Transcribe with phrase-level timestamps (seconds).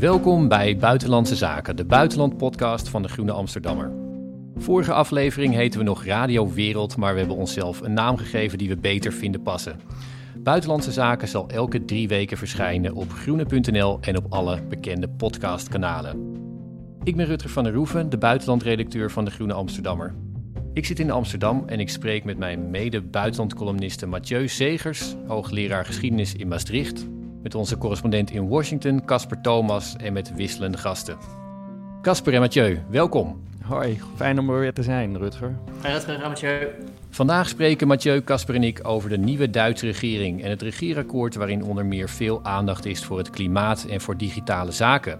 [0.00, 3.92] Welkom bij Buitenlandse Zaken, de buitenlandpodcast van de Groene Amsterdammer.
[4.56, 8.68] Vorige aflevering heten we nog Radio Wereld, maar we hebben onszelf een naam gegeven die
[8.68, 9.80] we beter vinden passen.
[10.38, 16.36] Buitenlandse Zaken zal elke drie weken verschijnen op groene.nl en op alle bekende podcastkanalen.
[17.04, 20.14] Ik ben Rutger van der Roeven, de buitenlandredacteur van de Groene Amsterdammer.
[20.72, 26.48] Ik zit in Amsterdam en ik spreek met mijn mede-buitenlandcolumniste Mathieu Segers, hoogleraar geschiedenis in
[26.48, 27.06] Maastricht,
[27.42, 31.16] met onze correspondent in Washington, Casper Thomas, en met wisselende gasten.
[32.02, 33.40] Casper en Mathieu, welkom.
[33.62, 35.58] Hoi, fijn om er weer te zijn, Rutger.
[35.82, 36.68] Hoi Rutger, Mathieu.
[37.10, 41.64] Vandaag spreken Mathieu, Casper en ik over de nieuwe Duitse regering en het regeerakkoord waarin
[41.64, 45.18] onder meer veel aandacht is voor het klimaat en voor digitale zaken.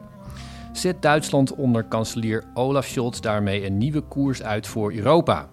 [0.72, 5.48] Zet Duitsland onder kanselier Olaf Scholz daarmee een nieuwe koers uit voor Europa?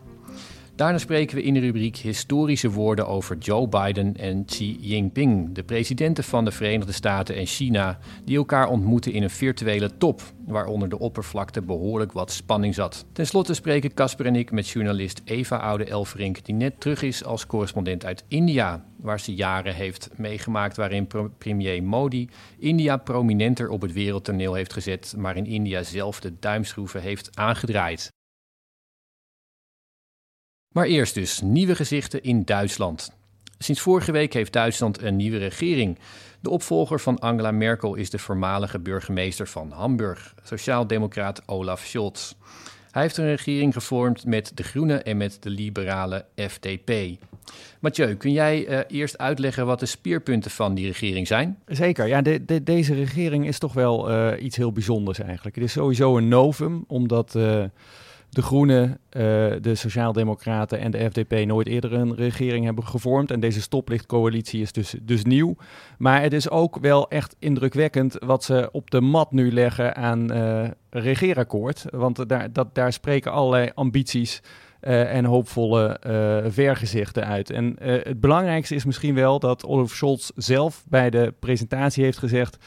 [0.78, 5.64] Daarna spreken we in de rubriek historische woorden over Joe Biden en Xi Jinping, de
[5.64, 10.90] presidenten van de Verenigde Staten en China, die elkaar ontmoeten in een virtuele top, waaronder
[10.90, 13.06] de oppervlakte behoorlijk wat spanning zat.
[13.12, 17.24] Ten slotte spreken Casper en ik met journalist Eva Oude Elverink, die net terug is
[17.24, 23.82] als correspondent uit India, waar ze jaren heeft meegemaakt waarin premier Modi India prominenter op
[23.82, 28.16] het wereldtoneel heeft gezet, maar in India zelf de duimschroeven heeft aangedraaid.
[30.78, 33.12] Maar eerst dus nieuwe gezichten in Duitsland.
[33.58, 35.98] Sinds vorige week heeft Duitsland een nieuwe regering.
[36.40, 42.34] De opvolger van Angela Merkel is de voormalige burgemeester van Hamburg, sociaaldemocraat Olaf Scholz.
[42.92, 46.92] Hij heeft een regering gevormd met de Groenen en met de liberale FDP.
[47.80, 51.60] Mathieu, kun jij uh, eerst uitleggen wat de speerpunten van die regering zijn?
[51.66, 55.56] Zeker, ja, de, de, deze regering is toch wel uh, iets heel bijzonders eigenlijk.
[55.56, 57.36] Het is sowieso een novum, omdat...
[57.36, 57.64] Uh,
[58.30, 58.98] de Groenen, uh,
[59.62, 63.32] de Sociaaldemocraten en de FDP nooit eerder een regering hebben gevormd.
[63.32, 65.56] En deze stoplichtcoalitie is dus, dus nieuw.
[65.98, 70.34] Maar het is ook wel echt indrukwekkend wat ze op de mat nu leggen aan
[70.34, 71.86] uh, regeerakkoord.
[71.90, 74.42] Want daar, dat, daar spreken allerlei ambities
[74.82, 76.00] uh, en hoopvolle
[76.48, 77.50] vergezichten uit.
[77.50, 82.58] En het belangrijkste is misschien wel dat Olaf Scholz zelf bij de presentatie heeft gezegd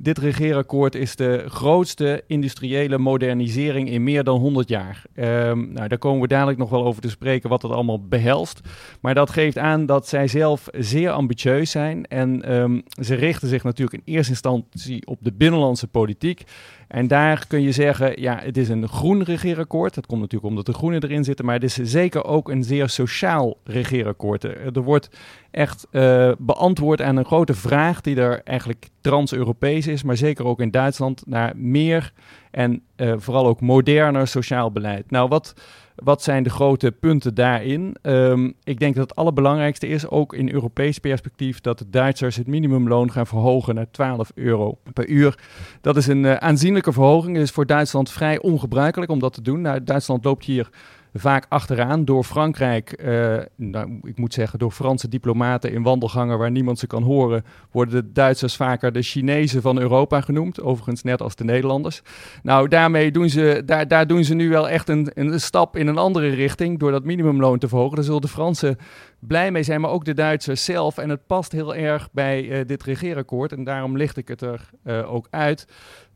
[0.00, 5.02] dit regeerakkoord is de grootste industriële modernisering in meer dan 100 jaar.
[5.14, 8.60] Um, nou, daar komen we dadelijk nog wel over te spreken wat dat allemaal behelst.
[9.00, 12.06] Maar dat geeft aan dat zij zelf zeer ambitieus zijn.
[12.06, 16.42] En um, ze richten zich natuurlijk in eerste instantie op de binnenlandse politiek.
[16.88, 19.94] En daar kun je zeggen, ja, het is een groen regeerakkoord.
[19.94, 22.88] Dat komt natuurlijk omdat de groenen erin zitten, maar het is zeker ook een zeer
[22.88, 24.44] sociaal regeerakkoord.
[24.44, 25.10] Er wordt
[25.50, 30.60] echt uh, beantwoord aan een grote vraag die er eigenlijk trans-Europees is, maar zeker ook
[30.60, 32.12] in Duitsland, naar meer
[32.50, 35.10] en uh, vooral ook moderner sociaal beleid.
[35.10, 35.54] Nou, wat
[36.02, 37.96] wat zijn de grote punten daarin?
[38.02, 42.46] Um, ik denk dat het allerbelangrijkste is, ook in Europees perspectief, dat de Duitsers het
[42.46, 45.38] minimumloon gaan verhogen naar 12 euro per uur.
[45.80, 47.36] Dat is een uh, aanzienlijke verhoging.
[47.36, 49.60] Het is voor Duitsland vrij ongebruikelijk om dat te doen.
[49.60, 50.68] Nou, Duitsland loopt hier
[51.14, 56.50] vaak achteraan door Frankrijk, uh, nou, ik moet zeggen door Franse diplomaten in wandelgangen waar
[56.50, 61.22] niemand ze kan horen, worden de Duitsers vaker de Chinezen van Europa genoemd, overigens net
[61.22, 62.02] als de Nederlanders.
[62.42, 65.86] Nou, daarmee doen ze, daar, daar doen ze nu wel echt een, een stap in
[65.86, 67.96] een andere richting door dat minimumloon te verhogen.
[67.96, 68.76] Daar zullen de Fransen
[69.18, 70.98] blij mee zijn, maar ook de Duitsers zelf.
[70.98, 74.70] En het past heel erg bij uh, dit regeerakkoord en daarom licht ik het er
[74.84, 75.66] uh, ook uit.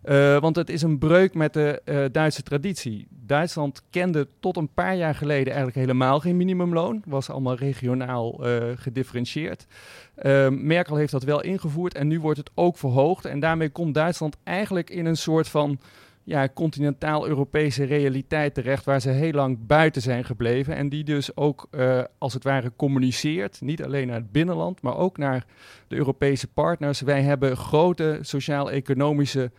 [0.05, 3.07] Uh, want het is een breuk met de uh, Duitse traditie.
[3.11, 7.03] Duitsland kende tot een paar jaar geleden eigenlijk helemaal geen minimumloon.
[7.07, 9.67] Was allemaal regionaal uh, gedifferentieerd.
[10.51, 13.25] Merkel heeft dat wel ingevoerd en nu wordt het ook verhoogd.
[13.25, 15.79] En daarmee komt Duitsland eigenlijk in een soort van
[16.25, 20.77] ja, continentaal-Europese realiteit terecht, waar ze heel lang buiten zijn gebleven.
[20.77, 21.69] En die dus ook
[22.19, 25.45] als het ware communiceert, niet alleen naar het binnenland, maar ook naar
[25.89, 27.01] de Europese partners.
[27.01, 29.51] Wij hebben grote sociaal-economische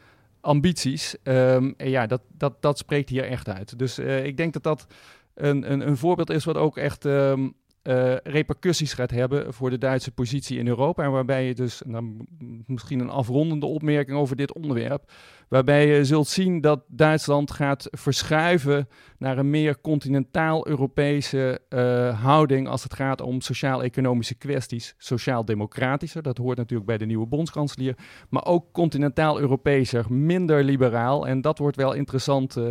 [0.44, 1.16] ambities.
[1.24, 3.80] Um, en ja, dat, dat, dat spreekt hier echt uit.
[3.80, 4.88] Dus uh, ik denk dat dat
[5.34, 9.78] een, een, een voorbeeld is wat ook echt um, uh, repercussies gaat hebben voor de
[9.78, 11.04] Duitse positie in Europa.
[11.04, 12.26] En waarbij je dus, nou,
[12.66, 15.12] misschien een afrondende opmerking over dit onderwerp,
[15.48, 18.88] waarbij je zult zien dat Duitsland gaat verschuiven
[19.18, 24.96] naar een meer continentaal-Europese uh, houding als het gaat om sociaal-economische kwesties.
[24.98, 27.98] Sociaal-democratischer, dat hoort natuurlijk bij de nieuwe bondskanselier,
[28.30, 31.28] maar ook continentaal-Europeeser, minder liberaal.
[31.28, 32.68] En dat wordt wel interessant uh,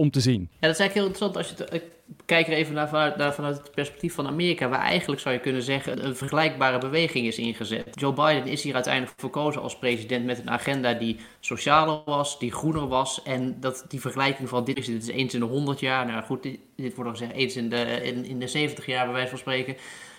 [0.00, 0.40] om te zien.
[0.40, 1.82] Ja, dat is eigenlijk heel interessant als je het
[2.24, 5.62] kijk er even naar vanuit, vanuit het perspectief van Amerika, waar eigenlijk zou je kunnen
[5.62, 8.00] zeggen een vergelijkbare beweging is ingezet.
[8.00, 12.52] Joe Biden is hier uiteindelijk verkozen als president met een agenda die socialer was, die
[12.52, 13.22] groener was.
[13.22, 16.22] En dat die vergelijking van dit is, dit is eens in de 100 jaar, nou
[16.22, 19.28] goed, dit, wordt dan gezegd eens in de, in, in de 70 jaar bij wijze
[19.28, 19.76] van spreken.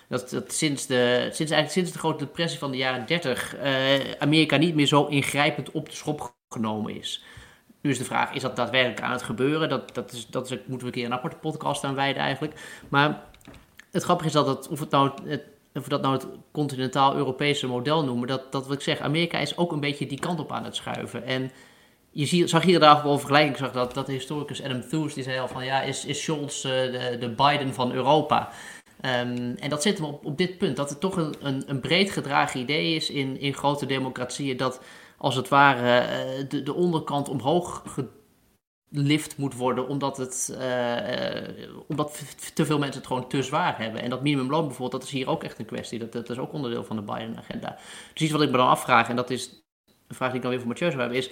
[0.08, 3.64] Dat, dat sinds, de, sinds, eigenlijk sinds de grote depressie van de jaren 30 uh,
[4.20, 7.24] Amerika niet meer zo ingrijpend op de schop genomen is.
[7.82, 9.70] Nu is de vraag, is dat daadwerkelijk aan het gebeuren?
[9.70, 12.54] Dat, dat, is, dat is, moeten we een keer een aparte podcast aan wijden eigenlijk.
[12.90, 13.24] Maar
[13.92, 14.68] het grappige is dat nou, het,
[15.74, 19.58] of we dat nou het continentaal-Europese model noemen, dat, dat wat ik zeg, Amerika is
[19.58, 21.26] ook een beetje die kant op aan het schuiven.
[21.26, 21.52] En
[22.12, 25.24] je zie, zag hier daar wel vergelijking, zag dat, dat de historicus Adam Tooze, die
[25.24, 28.50] zei al van ja, is, is Scholz uh, de, de Biden van Europa?
[29.06, 31.80] Um, en dat zit hem op, op dit punt, dat het toch een, een, een
[31.80, 34.82] breed gedragen idee is in, in grote democratieën, dat
[35.22, 37.84] als het ware uh, de, de onderkant omhoog
[38.92, 42.22] gelift moet worden, omdat, het, uh, omdat
[42.54, 44.02] te veel mensen het gewoon te zwaar hebben.
[44.02, 46.54] En dat minimumloon bijvoorbeeld, dat is hier ook echt een kwestie, dat, dat is ook
[46.54, 47.78] onderdeel van de Biden-agenda.
[48.14, 49.64] Dus iets wat ik me dan afvraag, en dat is
[50.08, 51.30] een vraag die ik dan weer voor Mathieu hebben, is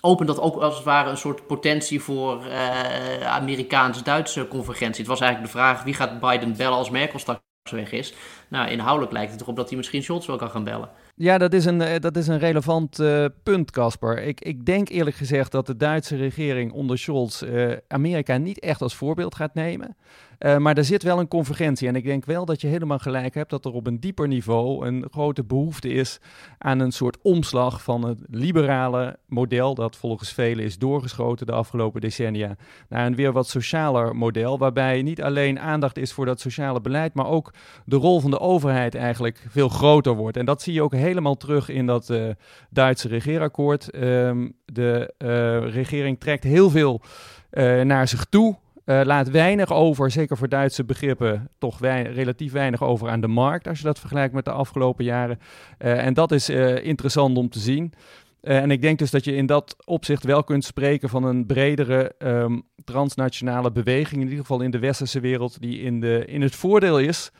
[0.00, 5.00] opent dat ook als het ware een soort potentie voor uh, Amerikaans-Duitse convergentie.
[5.00, 7.40] Het was eigenlijk de vraag, wie gaat Biden bellen als Merkel straks
[7.70, 8.14] weg is?
[8.48, 10.90] Nou, inhoudelijk lijkt het erop dat hij misschien Scholz wel kan gaan bellen.
[11.14, 14.22] Ja, dat is een, eh, dat is een relevant uh, punt, Casper.
[14.22, 18.82] Ik, ik denk eerlijk gezegd dat de Duitse regering onder Scholz uh, Amerika niet echt
[18.82, 19.96] als voorbeeld gaat nemen.
[20.44, 21.88] Uh, maar er zit wel een convergentie.
[21.88, 24.86] En ik denk wel dat je helemaal gelijk hebt dat er op een dieper niveau
[24.86, 26.20] een grote behoefte is
[26.58, 32.00] aan een soort omslag van het liberale model, dat volgens velen is doorgeschoten de afgelopen
[32.00, 32.56] decennia,
[32.88, 34.58] naar een weer wat socialer model.
[34.58, 37.54] Waarbij niet alleen aandacht is voor dat sociale beleid, maar ook
[37.84, 40.36] de rol van de overheid eigenlijk veel groter wordt.
[40.36, 42.28] En dat zie je ook helemaal terug in dat uh,
[42.70, 43.94] Duitse regeerakkoord.
[43.94, 47.00] Um, de uh, regering trekt heel veel
[47.84, 48.56] naar zich toe.
[48.84, 53.66] Uh, laat weinig over, zeker voor Duitse begrippen, toch relatief weinig over aan de markt
[53.68, 55.38] als je dat vergelijkt met de afgelopen jaren.
[55.78, 57.92] Uh, en dat is uh, interessant om te zien.
[58.40, 62.14] en ik denk dus dat je in dat opzicht wel kunt spreken van een bredere
[62.18, 66.54] um, transnationale beweging, in ieder geval in de westerse wereld, die in, de, in het
[66.54, 67.30] voordeel is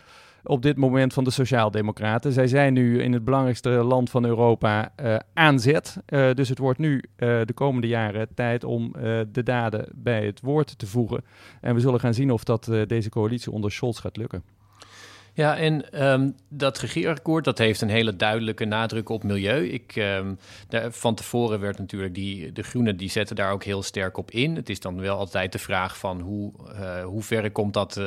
[0.45, 2.33] op dit moment van de Sociaaldemocraten.
[2.33, 5.97] Zij zijn nu in het belangrijkste land van Europa uh, aan zet.
[6.09, 8.93] Uh, dus het wordt nu uh, de komende jaren tijd om
[9.33, 11.25] de daden bij het woord te voegen.
[11.61, 14.43] En we zullen gaan zien of dat deze coalitie onder Scholz gaat lukken.
[15.35, 19.69] Ja, en um, dat regeerakkoord dat heeft een hele duidelijke nadruk op milieu.
[19.69, 23.83] Ik, um, daar, van tevoren werd natuurlijk die, de Groenen die zetten daar ook heel
[23.83, 24.57] sterk op in.
[24.57, 28.01] Het is dan wel altijd de vraag van hoe, uh, hoe ver komt dat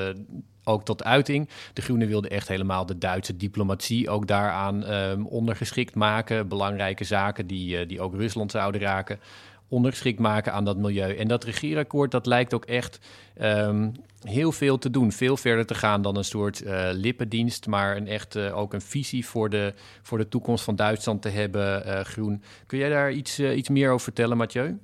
[0.66, 1.50] ook tot uiting.
[1.74, 6.48] De Groenen wilden echt helemaal de Duitse diplomatie ook daaraan um, ondergeschikt maken.
[6.48, 9.20] Belangrijke zaken die, uh, die ook Rusland zouden raken
[9.68, 11.16] ondergeschikt maken aan dat milieu.
[11.16, 13.00] En dat regeerakkoord, dat lijkt ook echt
[13.42, 13.92] um,
[14.22, 15.12] heel veel te doen.
[15.12, 18.82] Veel verder te gaan dan een soort uh, lippendienst, maar een echt uh, ook een
[18.82, 22.44] visie voor de, voor de toekomst van Duitsland te hebben, groen.
[22.66, 24.78] Kun jij daar iets, iets meer over vertellen, Mathieu?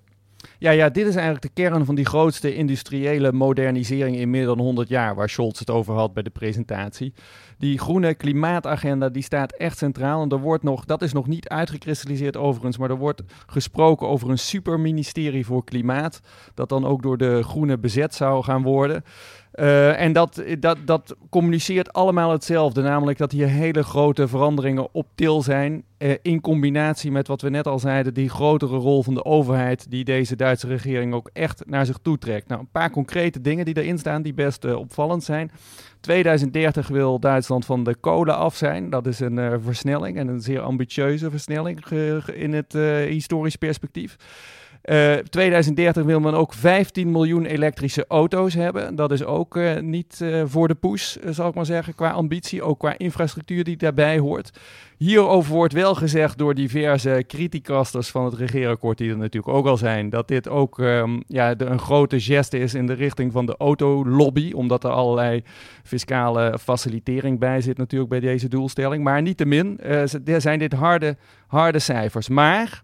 [0.57, 4.59] Ja, ja, dit is eigenlijk de kern van die grootste industriële modernisering in meer dan
[4.59, 7.13] 100 jaar, waar Scholz het over had bij de presentatie.
[7.57, 10.21] Die groene klimaatagenda die staat echt centraal.
[10.21, 14.29] En er wordt nog, dat is nog niet uitgekristalliseerd overigens, maar er wordt gesproken over
[14.29, 16.19] een superministerie voor klimaat.
[16.53, 19.03] Dat dan ook door de groene bezet zou gaan worden.
[19.55, 25.07] Uh, en dat, dat, dat communiceert allemaal hetzelfde, namelijk dat hier hele grote veranderingen op
[25.15, 25.83] til zijn.
[25.97, 29.91] Uh, in combinatie met wat we net al zeiden, die grotere rol van de overheid,
[29.91, 32.47] die deze Duitse regering ook echt naar zich toe trekt.
[32.47, 35.51] Nou, een paar concrete dingen die erin staan, die best uh, opvallend zijn.
[35.99, 38.89] 2030 wil Duitsland van de kolen af zijn.
[38.89, 41.85] Dat is een versnelling en een zeer ambitieuze versnelling
[42.33, 42.73] in het
[43.07, 44.17] historisch perspectief.
[44.85, 48.95] Uh, eh, 2030 wil men ook 15 miljoen elektrische auto's hebben.
[48.95, 52.63] Dat is ook uh, niet uh, voor de poes, zal ik maar zeggen, qua ambitie,
[52.63, 54.51] ook qua infrastructuur die daarbij hoort.
[54.97, 59.77] Hierover wordt wel gezegd door diverse criticasters van het regeerakkoord, die er natuurlijk ook al
[59.77, 63.55] zijn, dat dit ook um, ja, een grote geste is in de richting van de
[63.57, 65.43] autolobby, omdat er allerlei
[65.83, 69.03] fiscale facilitering bij zit natuurlijk bij deze doelstelling.
[69.03, 72.29] Maar niettemin uh, zijn dit harde, harde cijfers.
[72.29, 72.83] Maar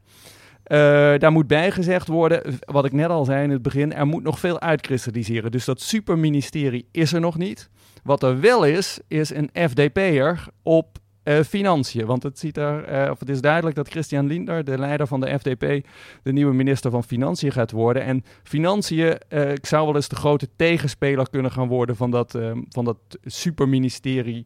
[0.67, 0.77] uh,
[1.17, 4.39] daar moet bijgezegd worden, wat ik net al zei in het begin, er moet nog
[4.39, 5.51] veel uitkristalliseren.
[5.51, 7.69] Dus dat superministerie is er nog niet.
[8.03, 10.97] Wat er wel is, is een FDP'er op
[11.27, 12.05] uh, financiën.
[12.05, 15.19] Want het, ziet er, uh, of het is duidelijk dat Christian Lindner, de leider van
[15.19, 15.85] de FDP,
[16.23, 18.03] de nieuwe minister van Financiën gaat worden.
[18.03, 22.37] En financiën uh, zou wel eens de grote tegenspeler kunnen gaan worden van dat,
[22.69, 24.45] van dat superministerie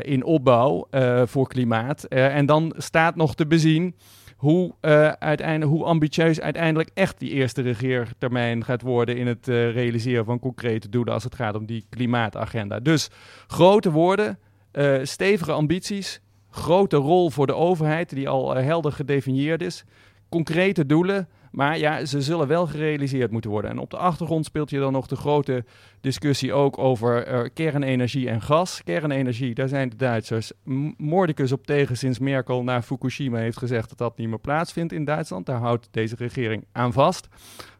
[0.00, 0.88] in opbouw
[1.24, 2.04] voor klimaat.
[2.04, 3.94] en dan staat nog te bezien
[4.40, 9.72] hoe, uh, uiteindelijk, hoe ambitieus uiteindelijk echt die eerste regeertermijn gaat worden in het uh,
[9.72, 12.78] realiseren van concrete doelen als het gaat om die klimaatagenda.
[12.78, 13.10] Dus
[13.46, 14.38] grote woorden,
[14.72, 16.20] uh, stevige ambities,
[16.50, 19.84] grote rol voor de overheid die al helder gedefinieerd is,
[20.28, 23.70] concrete doelen, Maar ja, ze zullen wel gerealiseerd moeten worden.
[23.70, 25.64] En op de achtergrond speelt je dan nog de grote
[26.00, 28.82] discussie ook over uh, kernenergie en gas.
[28.84, 30.52] Kernenergie, daar zijn de Duitsers
[30.96, 35.04] moordicus op tegen sinds Merkel naar Fukushima heeft gezegd dat dat niet meer plaatsvindt in
[35.04, 35.46] Duitsland.
[35.46, 37.28] Daar houdt deze regering aan vast.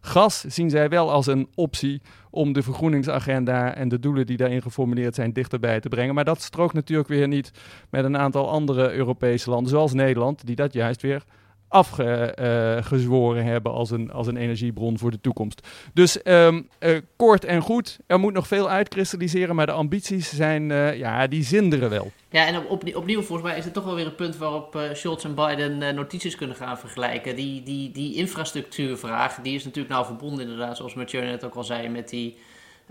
[0.00, 4.62] Gas zien zij wel als een optie om de vergroeningsagenda en de doelen die daarin
[4.62, 6.14] geformuleerd zijn dichterbij te brengen.
[6.14, 7.50] Maar dat strookt natuurlijk weer niet
[7.90, 11.24] met een aantal andere Europese landen, zoals Nederland, die dat juist weer
[11.70, 15.68] afgezworen hebben als een, als een energiebron voor de toekomst.
[15.94, 16.68] Dus um,
[17.16, 21.44] kort en goed, er moet nog veel uitkristalliseren, maar de ambities zijn, uh, ja, die
[21.44, 22.12] zinderen wel.
[22.30, 25.24] Ja, en op, opnieuw volgens mij is het toch wel weer een punt waarop Scholz
[25.24, 27.36] en Biden notities kunnen gaan vergelijken.
[27.36, 31.64] Die, die, die infrastructuurvraag, die is natuurlijk nou verbonden inderdaad, zoals Mathieu net ook al
[31.64, 32.36] zei, met die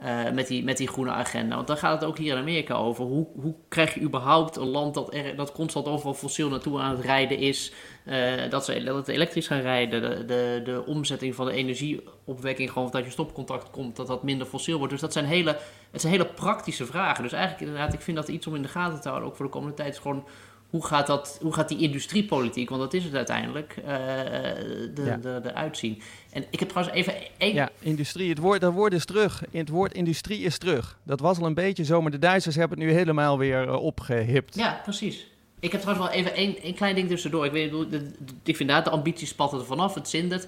[0.04, 1.56] uh, met, die, met die groene agenda.
[1.56, 3.04] Want dan gaat het ook hier in Amerika over.
[3.04, 6.96] Hoe, hoe krijg je überhaupt een land dat, er, dat constant overal fossiel naartoe aan
[6.96, 7.74] het rijden is?
[8.06, 10.02] Uh, dat, ze, dat het elektrisch gaan rijden.
[10.02, 14.48] De, de, de omzetting van de energieopwekking, gewoon dat je stopcontact komt, dat dat minder
[14.48, 14.92] fossiel wordt.
[14.92, 15.58] Dus dat zijn hele,
[15.92, 17.24] het zijn hele praktische vragen.
[17.24, 19.46] Dus eigenlijk inderdaad, ik vind dat iets om in de gaten te houden, ook voor
[19.46, 19.94] de komende tijd.
[19.94, 20.26] Is gewoon
[20.70, 25.18] hoe gaat, dat, hoe gaat die industriepolitiek, want dat is het uiteindelijk, uh, de, ja.
[25.18, 26.02] de, de, uitzien.
[26.32, 27.54] En ik heb trouwens even één...
[27.54, 29.44] Ja, industrie, het woord, dat woord is terug.
[29.52, 31.00] Het woord industrie is terug.
[31.04, 33.74] Dat was al een beetje zo, maar de Duitsers hebben het nu helemaal weer uh,
[33.74, 34.56] opgehipt.
[34.56, 35.28] Ja, precies.
[35.60, 37.46] Ik heb trouwens wel even één, één klein ding tussendoor.
[37.46, 40.48] Ik, weet, ik vind inderdaad, de ambities spatten er vanaf, het zindert.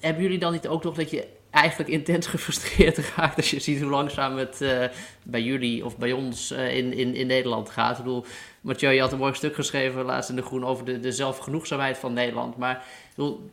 [0.00, 3.80] Hebben jullie dan niet ook nog dat je eigenlijk intens gefrustreerd raakt als je ziet
[3.80, 4.84] hoe langzaam het uh,
[5.22, 7.98] bij jullie of bij ons uh, in, in, in Nederland gaat?
[7.98, 8.24] Ik bedoel,
[8.60, 11.98] Mathieu, je had een mooi stuk geschreven laatst in De Groen over de, de zelfgenoegzaamheid
[11.98, 12.56] van Nederland.
[12.56, 13.50] Maar bedoel,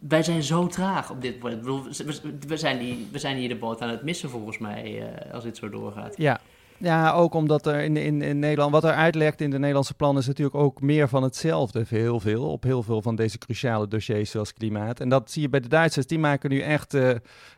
[0.00, 1.60] wij zijn zo traag op dit moment.
[1.60, 1.84] Bedoel,
[2.46, 5.44] we, zijn die, we zijn hier de boot aan het missen volgens mij, uh, als
[5.44, 6.14] dit zo doorgaat.
[6.16, 6.40] Ja,
[6.82, 10.22] ja, ook omdat er in, in, in Nederland, wat er uitlekt in de Nederlandse plannen,
[10.22, 11.84] is natuurlijk ook meer van hetzelfde.
[11.88, 15.00] Heel veel, op heel veel van deze cruciale dossiers zoals klimaat.
[15.00, 17.10] En dat zie je bij de Duitsers, die maken nu echt uh,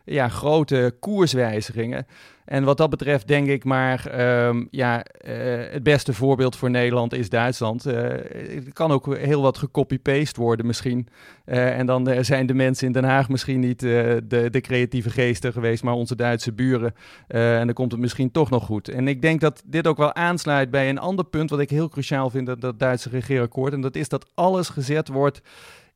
[0.03, 2.05] ja, grote koerswijzigingen.
[2.45, 5.33] En wat dat betreft denk ik maar, um, ja, uh,
[5.71, 7.87] het beste voorbeeld voor Nederland is Duitsland.
[7.87, 7.93] Uh,
[8.31, 11.07] het kan ook heel wat gecopy-paste worden misschien.
[11.45, 15.53] Uh, en dan zijn de mensen in Den Haag misschien niet de, de, creatieve geesten
[15.53, 16.93] geweest, maar onze Duitse buren.
[17.27, 18.89] en dan komt het misschien toch nog goed.
[18.89, 21.89] En ik denk dat dit ook wel aansluit bij een ander punt wat ik heel
[21.89, 23.73] cruciaal vind, dat, dat Duitse regeerakkoord.
[23.73, 25.41] En dat is dat alles gezet wordt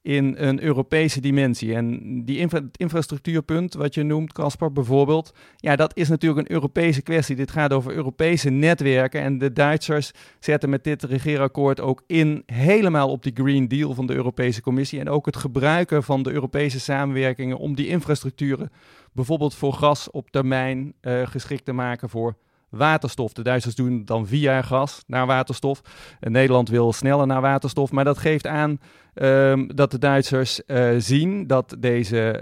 [0.01, 1.75] in een Europese dimensie.
[1.75, 7.01] En die infra infrastructuurpunt, wat je noemt, Caspar bijvoorbeeld, ja, dat is natuurlijk een Europese
[7.01, 7.35] kwestie.
[7.35, 9.21] Dit gaat over Europese netwerken.
[9.21, 14.07] En de Duitsers zetten met dit regeerakkoord ook in helemaal op die Green Deal van
[14.07, 14.99] de Europese Commissie.
[14.99, 18.71] En ook het gebruiken van de Europese samenwerkingen om die infrastructuren,
[19.13, 22.35] bijvoorbeeld voor gas op termijn, uh, geschikt te maken voor
[22.69, 23.33] waterstof.
[23.33, 25.81] De Duitsers doen dan via gas naar waterstof.
[26.19, 27.91] En Nederland wil sneller naar waterstof.
[27.91, 28.79] Maar dat geeft aan
[29.13, 32.41] um, dat de Duitsers uh, zien dat deze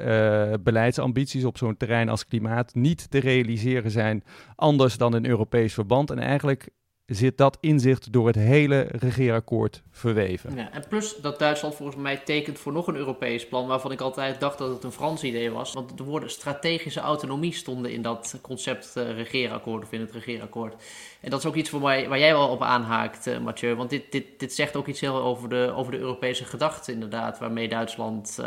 [0.52, 4.24] uh, beleidsambities op zo'n terrein als klimaat niet te realiseren zijn
[4.56, 6.12] anders dan in Europees verband.
[6.12, 6.70] En eigenlijk
[7.16, 10.56] zit dat inzicht door het hele regeerakkoord verweven.
[10.56, 14.02] Ja, en plus dat Duitsland volgens mij tekent voor nog een Europees plan, waarvan ik
[14.02, 15.74] altijd dacht dat het een Frans idee was.
[15.74, 20.76] Want de woorden strategische autonomie stonden in dat concept uh, regeerakkoord of in het regeerakkoord.
[21.22, 23.76] En dat is ook iets voor mij, waar jij wel op aanhaakt, uh, Mathieu.
[23.76, 27.40] Want dit, dit, dit zegt ook iets heel over de, over de Europese gedachte inderdaad,
[27.40, 28.46] waarmee Duitsland uh,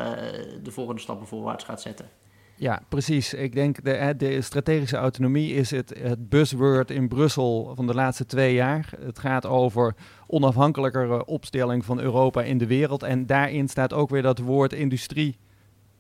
[0.63, 2.20] de volgende stappen voorwaarts gaat zetten.
[2.61, 3.35] Ja, precies.
[3.35, 8.27] Ik denk de, de strategische autonomie is het, het buzzword in Brussel van de laatste
[8.27, 8.93] twee jaar.
[8.99, 9.95] Het gaat over
[10.27, 13.03] onafhankelijkere opstelling van Europa in de wereld.
[13.03, 15.37] En daarin staat ook weer dat woord industrie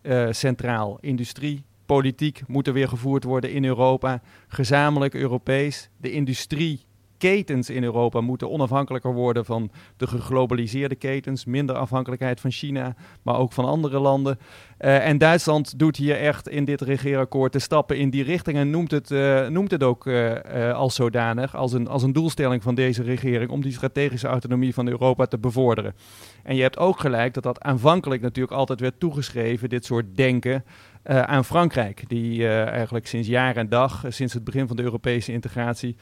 [0.02, 0.98] uh, centraal.
[1.00, 4.22] Industrie, politiek moet er weer gevoerd worden in Europa.
[4.48, 5.90] Gezamenlijk Europees.
[5.96, 6.84] De industrie
[7.20, 11.44] ketens in Europa moeten onafhankelijker worden van de geglobaliseerde ketens.
[11.44, 14.38] Minder afhankelijkheid van China, maar ook van andere landen.
[14.80, 18.70] Uh, en Duitsland doet hier echt in dit regeerakkoord de stappen in die richting en
[18.70, 22.74] noemt het, uh, noemt het ook uh, als zodanig, als een, als een doelstelling van
[22.74, 25.94] deze regering om die strategische autonomie van Europa te bevorderen.
[26.42, 30.64] En je hebt ook gelijk dat dat aanvankelijk natuurlijk altijd werd toegeschreven, dit soort denken,
[31.04, 34.82] uh, aan Frankrijk, die uh, eigenlijk sinds jaar en dag, sinds het begin van de
[34.82, 35.96] Europese integratie,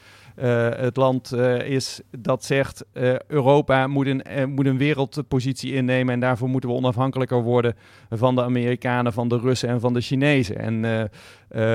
[0.75, 2.85] het land is dat zegt
[3.27, 7.75] Europa moet een, moet een wereldpositie innemen en daarvoor moeten we onafhankelijker worden
[8.09, 10.57] van de Amerikanen, van de Russen en van de Chinezen.
[10.57, 11.09] En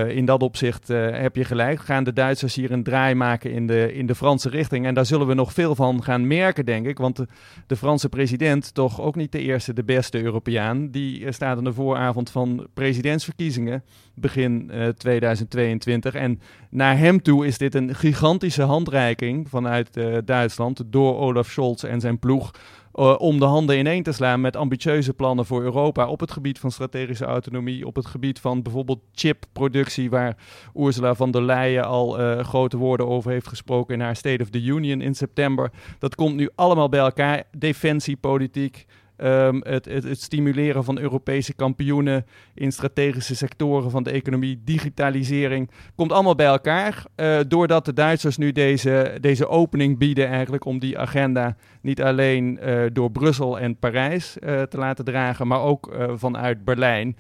[0.09, 3.95] in dat opzicht heb je gelijk, gaan de Duitsers hier een draai maken in de,
[3.95, 4.87] in de Franse richting.
[4.87, 7.27] En daar zullen we nog veel van gaan merken, denk ik, want de,
[7.67, 11.73] de Franse president, toch ook niet de eerste, de beste Europeaan, die staat aan de
[11.73, 16.15] vooravond van president presidentsverkiezingen begin uh, eh, 2022.
[16.15, 16.41] En
[16.71, 22.19] naar hem toe is dit een gigantische handreiking vanuit Duitsland door Olaf Scholz en zijn
[22.19, 22.51] ploeg
[22.95, 26.59] uh, om de handen ineen te slaan met ambitieuze plannen voor Europa op het gebied
[26.59, 30.37] van strategische autonomie, op het gebied van bijvoorbeeld chipproductie, waar
[30.77, 34.51] Ursula von der Leyen al uh, grote woorden over heeft gesproken in haar State of
[34.51, 35.71] the Union in september.
[35.99, 37.43] Dat komt nu allemaal bij elkaar.
[37.59, 45.71] Defensiepolitiek, Um, het, het, stimuleren van Europese kampioenen in strategische sectoren van de economie, digitalisering,
[45.95, 47.05] komt allemaal bij elkaar.
[47.17, 52.59] Uh, doordat de Duitsers nu deze, deze opening bieden eigenlijk om die agenda niet alleen
[52.63, 57.17] uh, door Brussel en Parijs uh, te laten dragen, maar ook vanuit Berlijn.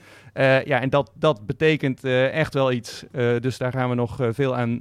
[0.65, 3.05] Ja, en dat, dat betekent echt wel iets.
[3.41, 4.81] dus daar gaan we nog veel aan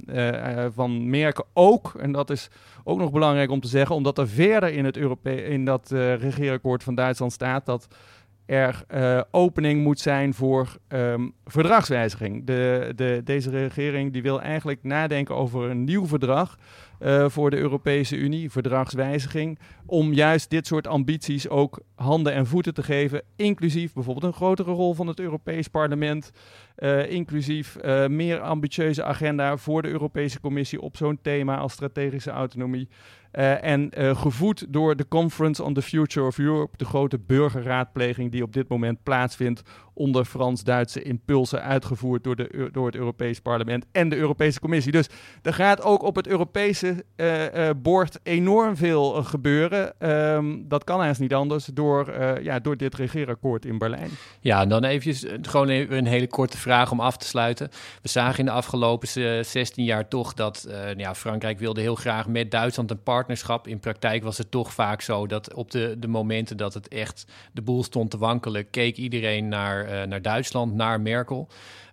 [0.74, 1.44] van merken.
[1.52, 2.48] Ook, en dat is
[2.84, 6.82] ook nog belangrijk om te zeggen, omdat er verder in, het Europe in dat regeerakkoord
[6.82, 7.88] van Duitsland staat dat
[8.46, 12.46] er uh, opening moet zijn voor um, verdragswijziging.
[12.46, 16.58] De, de, deze regering die wil eigenlijk nadenken over een nieuw verdrag
[17.00, 22.74] uh, voor de Europese Unie, verdragswijziging, om juist dit soort ambities ook handen en voeten
[22.74, 26.30] te geven, inclusief bijvoorbeeld een grotere rol van het Europees Parlement,
[26.78, 27.76] uh, inclusief
[28.08, 32.88] meer ambitieuze agenda voor de Europese Commissie op zo'n thema als strategische autonomie.
[33.38, 38.42] Uh, en gevoed door de Conference on the Future of Europe, de grote burgerraadpleging die
[38.42, 39.62] op dit moment plaatsvindt
[39.94, 44.92] onder Frans-Duitse impulsen uitgevoerd door, de, door het Europees Parlement en de Europese Commissie.
[44.92, 45.08] Dus
[45.42, 50.10] er gaat ook op het Europese uh, bord enorm veel uh, gebeuren.
[50.10, 54.10] Um, dat kan eigenlijk niet anders door, ja, door dit regeerakkoord in Berlijn.
[54.40, 57.68] Ja, dan eventjes gewoon even een hele korte vraag om af te sluiten.
[58.02, 59.08] We zagen in de afgelopen
[59.44, 63.68] 16 jaar toch dat ja, Frankrijk wilde heel graag met Duitsland een partnerschap.
[63.68, 67.26] In praktijk was het toch vaak zo dat op de, de momenten dat het echt
[67.52, 71.48] de boel stond te wankelen, keek iedereen naar naar, naar Duitsland, naar Merkel.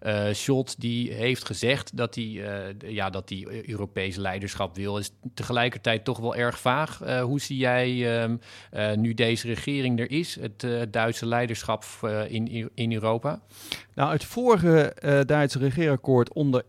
[0.06, 4.98] Uh, Scholz die heeft gezegd dat hij uh, ja, dat die Europese leiderschap wil.
[4.98, 7.00] Is tegelijkertijd toch wel erg vaag.
[7.22, 8.40] Hoe zie jij um,
[8.96, 11.86] nu deze regering er is, het Duitse leiderschap
[12.28, 13.42] in, in Europa?
[13.96, 14.96] Nou, het vorige
[15.26, 16.64] Duitse regeerakkoord onder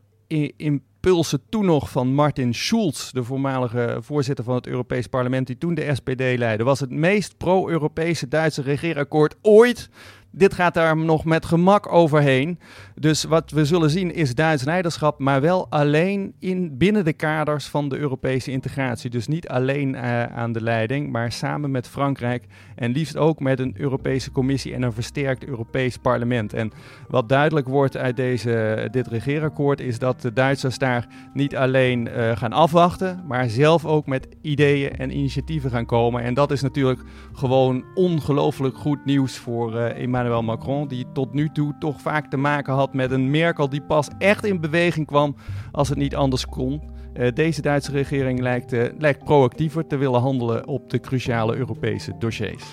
[0.57, 5.75] impulsen toen nog van Martin Schulz, de voormalige voorzitter van het Europees Parlement, die toen
[5.75, 9.88] de SPD leidde, was het meest pro-Europese Duitse regeerakkoord ooit.
[10.35, 12.59] Dit gaat daar nog met gemak overheen.
[12.95, 17.66] Dus wat we zullen zien is Duits leiderschap, maar wel alleen in, binnen de kaders
[17.66, 19.11] van de Europese integratie.
[19.11, 23.61] Dus niet alleen uh, aan de leiding, maar samen met Frankrijk en liefst ook met
[23.61, 26.53] een Europese Commissie en een versterkt Europees Parlement.
[26.53, 26.73] En
[27.09, 32.37] wat duidelijk wordt uit deze, dit regeerakkoord is dat de Duitsers daar niet alleen uh,
[32.37, 36.23] gaan afwachten, maar zelf ook met ideeën en initiatieven gaan komen.
[36.23, 37.01] En dat is natuurlijk
[37.33, 42.37] gewoon ongelooflijk goed nieuws voor uh, Emmanuel Macron, die tot nu toe toch vaak te
[42.37, 45.37] maken had met een Merkel die pas echt in beweging kwam
[45.72, 46.82] als het niet anders kon.
[47.14, 52.12] Uh, deze Duitse regering lijkt, uh, lijkt proactiever te willen handelen op de cruciale Europese
[52.18, 52.64] dossiers.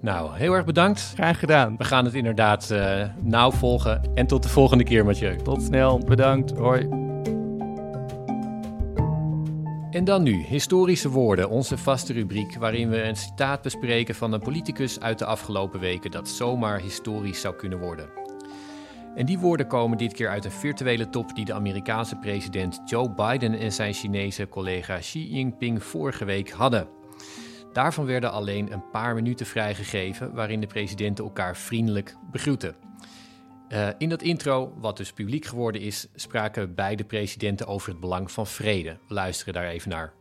[0.00, 1.12] Nou, heel erg bedankt.
[1.14, 1.76] Graag gedaan.
[1.76, 4.00] We gaan het inderdaad uh, nauw volgen.
[4.14, 5.36] En tot de volgende keer, Mathieu.
[5.36, 5.98] Tot snel.
[5.98, 6.56] Bedankt.
[6.56, 7.01] Hoi.
[9.92, 14.40] En dan nu, historische woorden, onze vaste rubriek waarin we een citaat bespreken van een
[14.40, 18.08] politicus uit de afgelopen weken dat zomaar historisch zou kunnen worden.
[19.14, 23.10] En die woorden komen dit keer uit een virtuele top die de Amerikaanse president Joe
[23.10, 26.88] Biden en zijn Chinese collega Xi Jinping vorige week hadden.
[27.72, 32.74] Daarvan werden alleen een paar minuten vrijgegeven waarin de presidenten elkaar vriendelijk begroeten.
[33.72, 38.30] Uh, in dat intro, wat dus publiek geworden is, spraken beide presidenten over het belang
[38.30, 38.96] van vrede.
[39.08, 40.12] We luisteren daar even naar.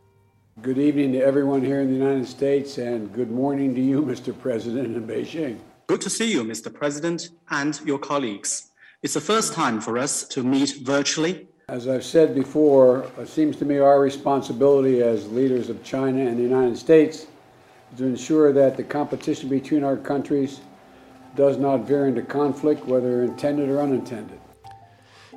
[0.62, 4.34] Good evening to everyone here in the United States and good morning to you, Mr.
[4.42, 5.56] President in Beijing.
[5.86, 6.72] Good to see you, Mr.
[6.72, 8.72] President, and your colleagues.
[9.00, 11.48] It's the first time for us to meet virtually.
[11.68, 16.38] As I've said before, it seems to me our responsibility as leaders of China and
[16.38, 17.28] the United States
[17.98, 20.62] to ensure that the competition between our countries
[21.36, 24.40] does not veer into conflict, whether intended or unintended.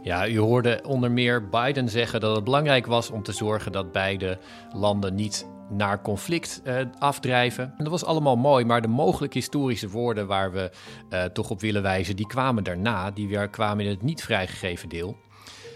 [0.03, 3.93] Ja, u hoorde onder meer Biden zeggen dat het belangrijk was om te zorgen dat
[3.93, 4.39] beide
[4.73, 7.65] landen niet naar conflict uh, afdrijven.
[7.65, 10.71] En dat was allemaal mooi, maar de mogelijk historische woorden waar we
[11.11, 13.11] uh, toch op willen wijzen, die kwamen daarna.
[13.11, 15.17] Die weer kwamen in het niet vrijgegeven deel.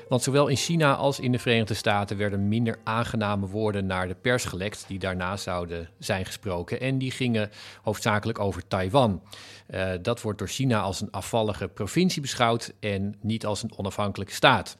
[0.09, 4.15] Want zowel in China als in de Verenigde Staten werden minder aangename woorden naar de
[4.15, 6.81] pers gelekt die daarna zouden zijn gesproken.
[6.81, 7.51] En die gingen
[7.83, 9.23] hoofdzakelijk over Taiwan.
[9.71, 14.35] Uh, dat wordt door China als een afvallige provincie beschouwd en niet als een onafhankelijke
[14.35, 14.77] staat.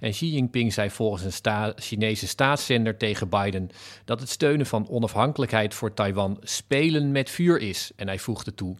[0.00, 3.70] En Xi Jinping zei volgens een sta Chinese staatszender tegen Biden
[4.04, 7.90] dat het steunen van onafhankelijkheid voor Taiwan spelen met vuur is.
[7.96, 8.76] En hij voegde toe: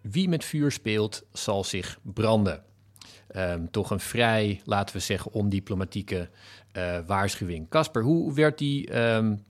[0.00, 2.71] Wie met vuur speelt, zal zich branden.
[3.36, 6.28] Um, toch een vrij, laten we zeggen, ondiplomatieke
[6.76, 7.68] uh, waarschuwing.
[7.68, 9.44] Casper, hoe werd die um,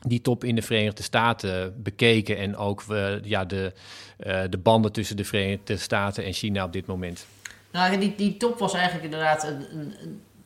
[0.00, 2.84] die top in de Verenigde Staten bekeken en ook
[3.22, 3.72] ja, de,
[4.50, 7.26] de banden tussen de Verenigde Staten en China op dit moment?
[7.72, 9.94] Nou, die, die top was eigenlijk inderdaad een,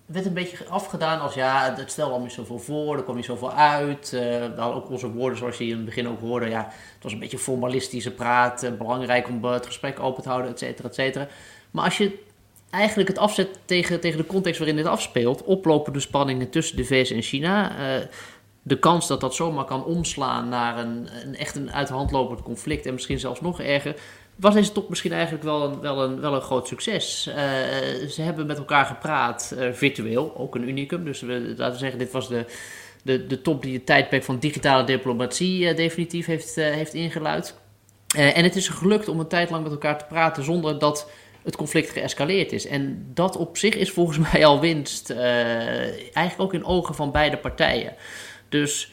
[0.07, 3.25] werd een beetje afgedaan als ja, het stelde al niet zoveel voor, er kwam niet
[3.25, 4.13] zoveel uit.
[4.15, 7.19] Uh, ook onze woorden, zoals je in het begin ook hoorde, ja, het was een
[7.19, 11.29] beetje formalistische praat, belangrijk om het gesprek open te houden, et cetera, et cetera.
[11.71, 12.29] Maar als je
[12.71, 17.11] eigenlijk het afzet tegen, tegen de context waarin dit afspeelt, oplopende spanningen tussen de VS
[17.11, 18.05] en China, uh,
[18.63, 22.11] de kans dat dat zomaar kan omslaan naar een, een echt een uit de hand
[22.11, 23.95] lopend conflict en misschien zelfs nog erger,
[24.37, 27.27] was deze top misschien eigenlijk wel een, wel een, wel een groot succes.
[27.29, 27.35] Uh,
[28.09, 31.05] ze hebben met elkaar gepraat, uh, virtueel, ook een unicum.
[31.05, 32.45] Dus we, laten we zeggen, dit was de,
[33.03, 37.55] de, de top die het tijdperk van digitale diplomatie definitief heeft, heeft ingeluid.
[38.17, 41.11] en het is gelukt om een tijd lang met elkaar te praten zonder dat
[41.43, 42.67] het conflict geëscaleerd is.
[42.67, 47.37] En dat op zich is volgens mij al winst, eigenlijk ook in ogen van beide
[47.37, 47.95] partijen.
[48.49, 48.93] Dus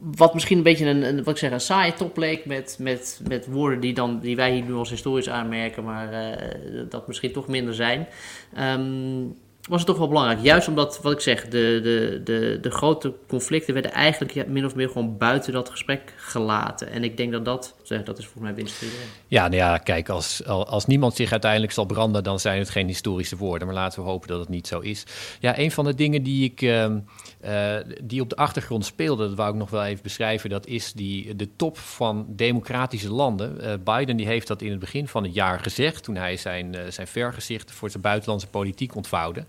[0.00, 3.20] wat misschien een beetje een, een, wat ik zeg, een saaie top leek met, met,
[3.28, 7.32] met woorden die, dan, die wij hier nu als historisch aanmerken, maar uh, dat misschien
[7.32, 8.06] toch minder zijn.
[8.58, 9.36] Um,
[9.68, 10.40] was het toch wel belangrijk.
[10.42, 14.74] Juist omdat, wat ik zeg, de, de, de, de grote conflicten werden eigenlijk min of
[14.74, 16.90] meer gewoon buiten dat gesprek gelaten.
[16.90, 18.84] En ik denk dat dat, dat is volgens mij winst.
[19.28, 22.86] Ja, nou ja, kijk, als, als niemand zich uiteindelijk zal branden, dan zijn het geen
[22.86, 23.66] historische woorden.
[23.66, 25.04] Maar laten we hopen dat het niet zo is.
[25.40, 26.86] Ja, een van de dingen die ik, uh,
[27.44, 30.92] uh, die op de achtergrond speelde, dat wou ik nog wel even beschrijven, dat is
[30.92, 33.56] die, de top van democratische landen.
[33.60, 36.76] Uh, Biden die heeft dat in het begin van het jaar gezegd, toen hij zijn,
[36.88, 39.44] zijn vergezicht voor zijn buitenlandse politiek ontvouwde.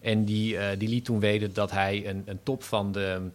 [0.00, 3.30] En die, die liet toen weten dat hij een, een top van de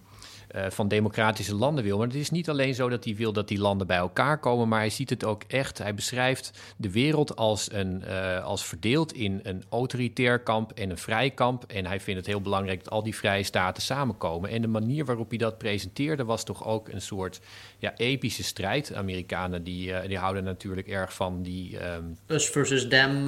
[0.56, 1.98] uh, van democratische landen wil.
[1.98, 4.68] Maar het is niet alleen zo dat hij wil dat die landen bij elkaar komen,
[4.68, 5.78] maar hij ziet het ook echt.
[5.78, 10.98] Hij beschrijft de wereld als, een, uh, als verdeeld in een autoritair kamp en een
[10.98, 11.64] vrij kamp.
[11.68, 14.50] En hij vindt het heel belangrijk dat al die vrije staten samenkomen.
[14.50, 17.40] En de manier waarop hij dat presenteerde was toch ook een soort
[17.78, 18.94] ja, epische strijd.
[18.94, 21.86] Amerikanen die, uh, die houden natuurlijk erg van die...
[21.94, 22.18] Um...
[22.28, 23.28] Us versus them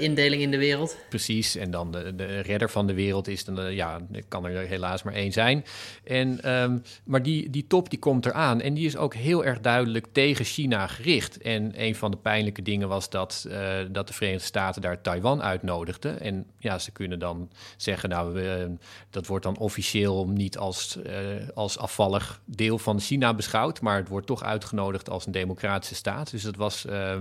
[0.00, 0.96] indeling in de wereld.
[1.08, 5.02] Precies, en dan de, de redder van de wereld is dan, ja, kan er helaas
[5.02, 5.64] maar één zijn.
[6.04, 9.60] En Um, maar die, die top die komt eraan en die is ook heel erg
[9.60, 11.38] duidelijk tegen China gericht.
[11.38, 15.42] En een van de pijnlijke dingen was dat, uh, dat de Verenigde Staten daar Taiwan
[15.42, 16.20] uitnodigden.
[16.20, 18.74] En ja, ze kunnen dan zeggen, nou, we,
[19.10, 21.12] dat wordt dan officieel niet als, uh,
[21.54, 26.30] als afvallig deel van China beschouwd, maar het wordt toch uitgenodigd als een democratische staat.
[26.30, 27.14] Dus dat, was, uh,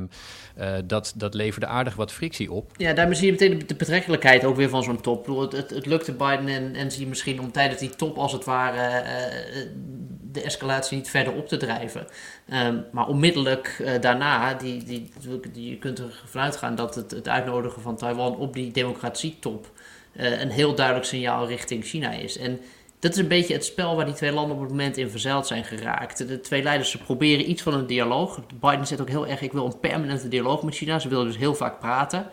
[0.86, 2.72] dat, dat leverde aardig wat frictie op.
[2.78, 5.28] Ja, daarmee zie je meteen de betrekkelijkheid ook weer van zo'n top.
[5.28, 8.78] Het, het, lukte Biden en, en zie misschien om tijdens die top als het ware
[8.78, 9.25] eh,
[10.32, 12.08] de escalatie niet verder op te drijven.
[12.54, 15.12] Um, maar onmiddellijk uh, daarna, die, die,
[15.52, 19.72] die, je kunt er vanuit gaan dat het, het uitnodigen van Taiwan op die democratietop
[20.14, 22.38] uh, een heel duidelijk signaal richting China is.
[22.38, 22.60] En
[23.00, 25.48] dat is een beetje het spel waar die twee landen op het moment in verzeild
[25.48, 26.28] zijn geraakt.
[26.28, 28.40] De twee leiders ze proberen iets van een dialoog.
[28.60, 31.00] Biden zegt ook heel erg: ik wil een permanente dialoog met China.
[31.00, 32.30] Ze willen dus heel vaak praten.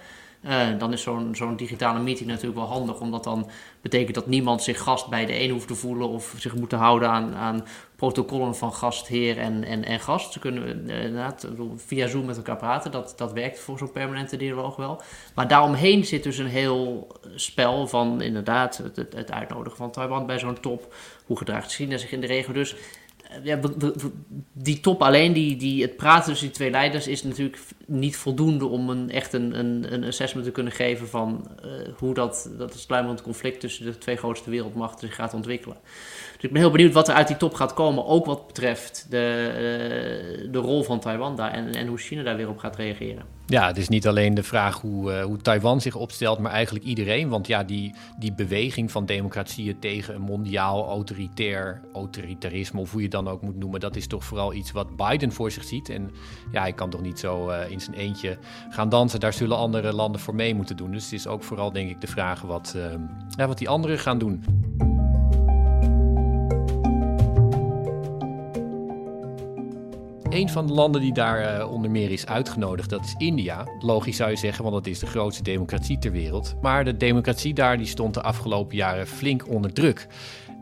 [0.46, 3.50] Uh, dan is zo'n zo'n digitale meeting natuurlijk wel handig, omdat dan
[3.80, 7.08] betekent dat niemand zich gast bij de een hoeft te voelen of zich moet houden
[7.08, 7.64] aan, aan
[7.96, 10.32] protocollen van gastheer en, en, en gast.
[10.32, 14.36] Ze kunnen uh, inderdaad via Zoom met elkaar praten, dat, dat werkt voor zo'n permanente
[14.36, 15.02] dialoog wel.
[15.34, 20.26] Maar daaromheen zit dus een heel spel van inderdaad het, het, het uitnodigen van Taiwan
[20.26, 20.94] bij zo'n top.
[21.26, 22.52] Hoe gedraagt China zich in de regio?
[22.52, 22.76] Dus
[23.42, 23.60] ja,
[24.52, 28.66] die top alleen, die, die, het praten tussen die twee leiders, is natuurlijk niet voldoende
[28.66, 32.74] om een, echt een, een, een assessment te kunnen geven van uh, hoe dat, dat
[32.74, 35.76] sluimerend conflict tussen de twee grootste wereldmachten zich gaat ontwikkelen.
[36.42, 39.48] Ik ben heel benieuwd wat er uit die top gaat komen, ook wat betreft de,
[40.44, 43.24] uh, de rol van Taiwan daar en, en hoe China daar weer op gaat reageren.
[43.46, 46.84] Ja, het is niet alleen de vraag hoe, uh, hoe Taiwan zich opstelt, maar eigenlijk
[46.84, 47.28] iedereen.
[47.28, 53.08] Want ja, die, die beweging van democratieën tegen een mondiaal autoritair autoritarisme, of hoe je
[53.08, 55.88] dan ook moet noemen, dat is toch vooral iets wat Biden voor zich ziet.
[55.88, 56.10] En
[56.52, 58.38] ja, hij kan toch niet zo uh, in zijn eentje
[58.70, 59.20] gaan dansen.
[59.20, 60.90] Daar zullen andere landen voor mee moeten doen.
[60.90, 62.76] Dus het is ook vooral, denk ik, de vraag wat,
[63.36, 64.44] ja, wat die anderen gaan doen.
[70.32, 73.66] Een van de landen die daar uh, onder meer is uitgenodigd, dat is India.
[73.78, 76.54] Logisch zou je zeggen, want dat is de grootste democratie ter wereld.
[76.62, 80.06] Maar de democratie daar die stond de afgelopen jaren flink onder druk.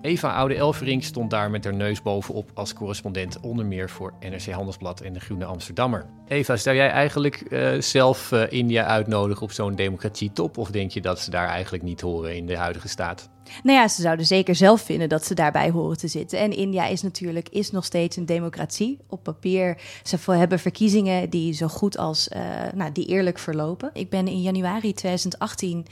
[0.02, 4.46] Eva Oude Elverink stond daar met haar neus bovenop als correspondent onder meer voor NRC
[4.46, 6.06] Handelsblad en de Groene Amsterdammer.
[6.28, 11.00] Eva, zou jij eigenlijk uh, zelf uh, India uitnodigen op zo'n democratietop of denk je
[11.00, 13.28] dat ze daar eigenlijk niet horen in de huidige staat?
[13.62, 16.38] Nou ja, ze zouden zeker zelf vinden dat ze daarbij horen te zitten.
[16.38, 19.80] En India is natuurlijk is nog steeds een democratie op papier.
[20.02, 22.40] Ze hebben verkiezingen die zo goed als uh,
[22.74, 23.90] nou, die eerlijk verlopen.
[23.92, 25.86] Ik ben in januari 2018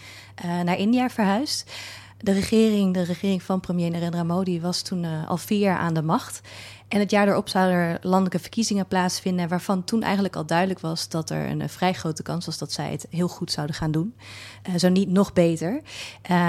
[0.64, 1.70] naar India verhuisd.
[2.20, 6.02] De regering, de regering van premier Narendra Modi was toen al vier jaar aan de
[6.02, 6.40] macht.
[6.88, 11.08] En het jaar erop zouden er landelijke verkiezingen plaatsvinden, waarvan toen eigenlijk al duidelijk was
[11.08, 14.14] dat er een vrij grote kans was dat zij het heel goed zouden gaan doen.
[14.68, 15.80] Uh, zo niet nog beter.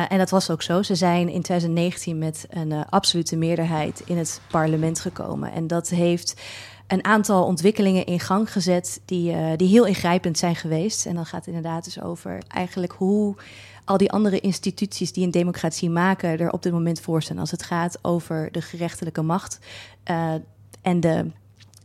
[0.09, 0.83] En dat was ook zo.
[0.83, 5.51] Ze zijn in 2019 met een absolute meerderheid in het parlement gekomen.
[5.51, 6.41] En dat heeft
[6.87, 11.05] een aantal ontwikkelingen in gang gezet die, die heel ingrijpend zijn geweest.
[11.05, 13.35] En dan gaat het inderdaad dus over eigenlijk hoe
[13.89, 17.37] al die andere instituties die een democratie maken er op dit moment voor staan.
[17.37, 19.59] Als het gaat over de gerechtelijke macht
[20.11, 20.33] uh,
[20.81, 21.31] en de,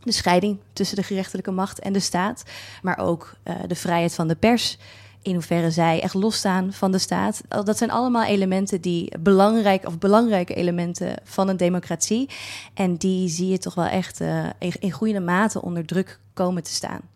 [0.03, 2.43] de scheiding tussen de gerechtelijke macht en de staat.
[2.81, 4.77] Maar ook uh, de vrijheid van de pers.
[5.21, 7.41] In hoeverre zij echt losstaan van de staat.
[7.47, 12.29] Dat zijn allemaal elementen die belangrijk of belangrijke elementen van een democratie.
[12.73, 14.45] En die zie je toch wel echt uh,
[14.79, 17.14] in, goede mate onder druk komen te staan.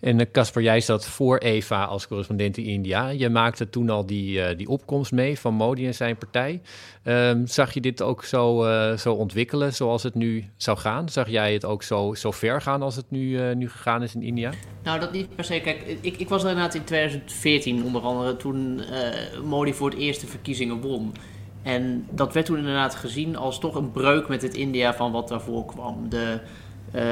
[0.00, 3.08] En Casper, jij zat voor Eva als correspondent in India.
[3.08, 6.60] Je maakte toen al die, uh, die opkomst mee van Modi en zijn partij.
[7.04, 11.08] Um, zag je dit ook zo, uh, zo ontwikkelen zoals het nu zou gaan?
[11.08, 14.22] Zag jij het ook zo, zo ver gaan als het nu, nu gegaan is in
[14.22, 14.50] India?
[14.82, 15.60] Nou, dat niet per se.
[15.60, 18.80] Kijk, ik, ik was er inderdaad in 2014 onder andere toen
[19.44, 21.12] Modi voor het eerst de verkiezingen won.
[21.62, 25.28] En dat werd toen inderdaad gezien als toch een breuk met het India van wat
[25.28, 26.08] daarvoor kwam.
[26.08, 26.40] De
[26.94, 27.02] uh,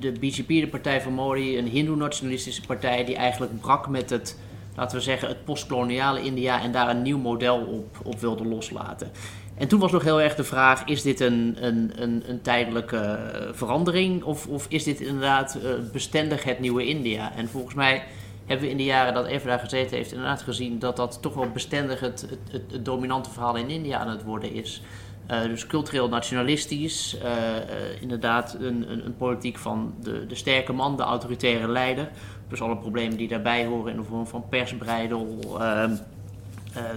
[0.00, 4.38] de BJP, de partij van Modi, een hindoe-nationalistische partij die eigenlijk brak met het,
[4.76, 9.10] laten we zeggen, het postkoloniale India en daar een nieuw model op, op wilde loslaten.
[9.54, 13.18] En toen was nog heel erg de vraag: is dit een, een, een, een tijdelijke
[13.52, 17.32] verandering of, of is dit inderdaad uh, bestendig het nieuwe India?
[17.36, 18.04] En volgens mij
[18.46, 21.34] hebben we in de jaren dat Eva daar gezeten heeft inderdaad gezien dat dat toch
[21.34, 24.82] wel bestendig het, het, het dominante verhaal in India aan het worden is.
[25.30, 30.72] Uh, dus cultureel nationalistisch, uh, uh, inderdaad een, een, een, politiek van de, de sterke
[30.72, 32.08] man, de autoritaire leider.
[32.48, 35.38] Dus alle problemen die daarbij horen in de vorm van persbreidel.
[35.60, 35.96] Ehm,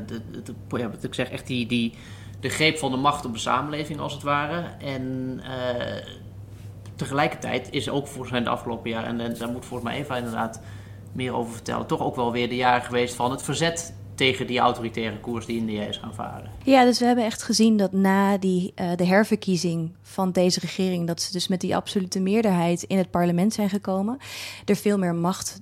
[0.06, 0.22] de,
[0.70, 1.94] ja, ik zeg, echt die, die,
[2.40, 4.64] de greep van de macht op de samenleving als het ware.
[4.80, 5.42] En
[6.96, 10.18] tegelijkertijd is ook volgens mij de afgelopen jaren, en, en daar moet volgens mij Eva
[10.18, 10.62] inderdaad
[11.12, 14.60] meer over vertellen, toch ook wel weer de jaren geweest van het verzet tegen die
[14.60, 16.52] autoritaire koers die India is gaan varen.
[16.64, 21.08] Ja, dus we hebben echt gezien dat na die, uh, de herverkiezing van deze regering,
[21.08, 24.18] dat ze dus met die absolute meerderheid in het parlement zijn gekomen,
[24.66, 25.62] er veel meer macht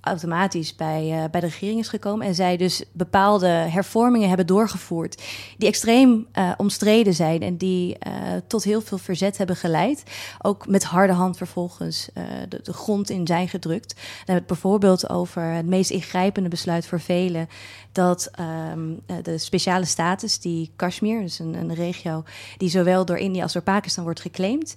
[0.00, 2.26] automatisch bij, uh, bij de regering is gekomen.
[2.26, 5.22] En zij dus bepaalde hervormingen hebben doorgevoerd.
[5.58, 7.42] die extreem uh, omstreden zijn.
[7.42, 8.12] en die uh,
[8.46, 10.02] tot heel veel verzet hebben geleid.
[10.42, 12.08] Ook met harde hand vervolgens
[12.48, 13.94] de, de, grond in zijn gedrukt.
[13.94, 17.48] Dan hebben we het bijvoorbeeld over het meest ingrijpende besluit voor velen
[17.92, 18.30] dat
[18.72, 22.24] um, de speciale status die Kashmir, dus een, een, regio
[22.56, 24.74] die zowel door India als door Pakistan wordt geclaimd,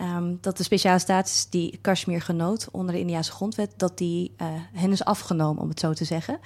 [0.00, 4.46] um, dat de speciale status die Kashmir genoot onder de Indiase grondwet, dat die uh,
[4.72, 6.38] hen is afgenomen, om het zo te zeggen.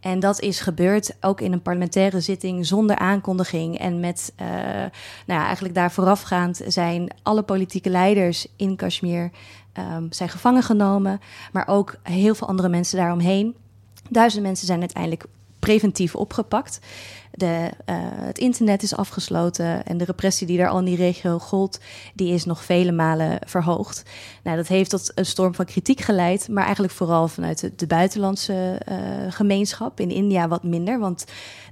[0.00, 3.78] En dat is gebeurd ook in een parlementaire zitting zonder aankondiging.
[3.78, 4.46] En met, uh,
[5.26, 9.30] nou ja, eigenlijk daar voorafgaand zijn alle politieke leiders in Kashmir
[9.78, 11.20] um, zijn gevangen genomen.
[11.52, 13.56] Maar ook heel veel andere mensen daaromheen.
[14.10, 15.24] Duizenden mensen zijn uiteindelijk
[15.58, 16.80] preventief opgepakt.
[17.36, 21.38] De, uh, het internet is afgesloten en de repressie die daar al in die regio
[21.38, 21.80] gold,
[22.14, 24.02] die is nog vele malen verhoogd.
[24.44, 28.80] Nou, dat heeft tot een storm van kritiek geleid, maar eigenlijk vooral vanuit de, buitenlandse
[28.88, 28.96] uh,
[29.28, 30.00] gemeenschap.
[30.00, 31.24] In India wat minder, want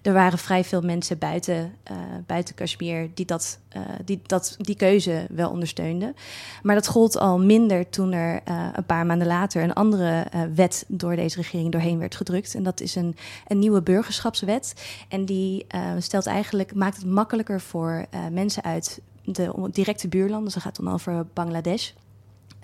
[0.02, 3.58] er waren vrij veel mensen buiten, uh, buiten Kashmir die, dat,
[4.04, 6.14] die dat, die keuze wel ondersteunden.
[6.62, 8.40] Maar dat gold al minder toen er
[8.74, 12.54] een paar maanden later een andere wet door deze regering doorheen werd gedrukt.
[12.54, 14.74] En dat is een, een nieuwe burgerschapswet.
[15.08, 15.66] En die
[15.98, 21.26] stelt eigenlijk, maakt het makkelijker voor mensen uit de directe buurlanden, dat gaat dan over
[21.32, 21.90] Bangladesh,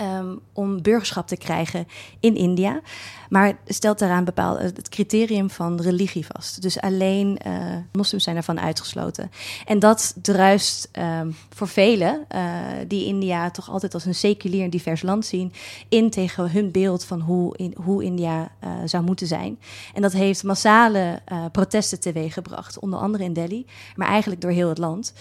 [0.03, 1.87] um, om burgerschap te krijgen
[2.21, 2.81] in India.
[3.29, 6.63] Maar stelt daaraan bepaald het criterium van religie vast.
[6.63, 7.53] Dus alleen uh,
[7.93, 9.31] moslims zijn ervan uitgesloten.
[9.65, 12.41] En dat druist um, voor velen, uh,
[12.87, 15.53] die India toch altijd als een seculier en divers land zien,
[15.89, 19.59] in tegen hun beeld van hoe, hoe India uh, zou moeten zijn.
[19.95, 24.79] En dat heeft massale protesten teweeggebracht, onder andere in Delhi, maar eigenlijk door heel het
[24.79, 25.13] land.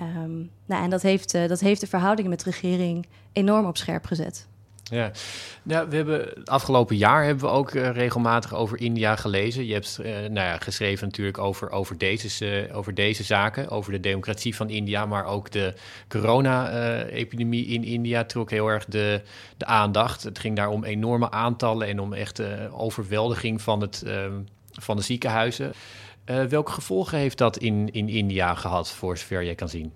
[0.00, 3.76] Um, nou, en dat heeft, uh, dat heeft de verhoudingen met de regering enorm op
[3.76, 4.48] scherp gezet.
[4.82, 5.10] Ja,
[5.62, 9.66] we hebben afgelopen jaar hebben we ook uh, regelmatig over India gelezen.
[9.66, 14.00] Je hebt uh, nou ja, geschreven natuurlijk over, over, deze, over deze zaken, over de
[14.00, 15.74] democratie van India, maar ook de
[16.08, 19.22] corona-epidemie in India trok heel erg de,
[19.56, 20.22] de aandacht.
[20.22, 24.04] Het ging daar om enorme aantallen en om echt overweldiging van, het,
[24.72, 25.72] van de ziekenhuizen.
[26.48, 29.92] Welke gevolgen heeft dat in, in India gehad, voor zover jij kan zien?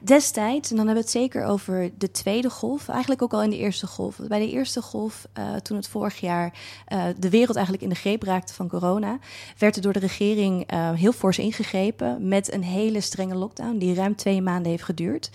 [0.00, 3.50] Destijds, en dan hebben we het zeker over de tweede golf, eigenlijk ook al in
[3.50, 4.16] de eerste golf.
[4.28, 6.52] Bij de eerste golf, uh, toen het vorig jaar
[6.88, 9.18] uh, de wereld eigenlijk in de greep raakte van corona,
[9.58, 13.94] werd er door de regering uh, heel fors ingegrepen met een hele strenge lockdown die
[13.94, 15.30] ruim twee maanden heeft geduurd.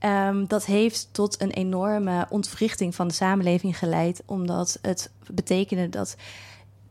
[0.00, 6.16] Um, dat heeft tot een enorme ontwrichting van de samenleving geleid, omdat het betekende dat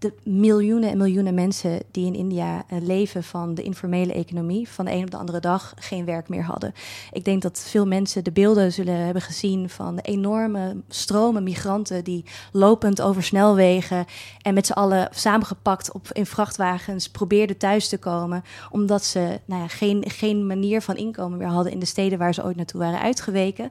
[0.02, 4.86] de miljoenen en miljoenen mensen die in India uh, leven van de informele economie, van
[4.86, 6.74] de een op de andere dag geen werk meer hadden.
[7.12, 12.04] Ik denk dat veel mensen de beelden zullen hebben gezien van de enorme stromen migranten
[12.04, 14.06] die lopend over snelwegen
[14.42, 19.62] en met z'n allen samengepakt op, in vrachtwagens probeerden thuis te komen, omdat ze nou
[19.62, 22.82] ja, geen, geen manier van inkomen meer hadden in de steden waar ze ooit naartoe
[22.82, 23.70] waren uitgeweken.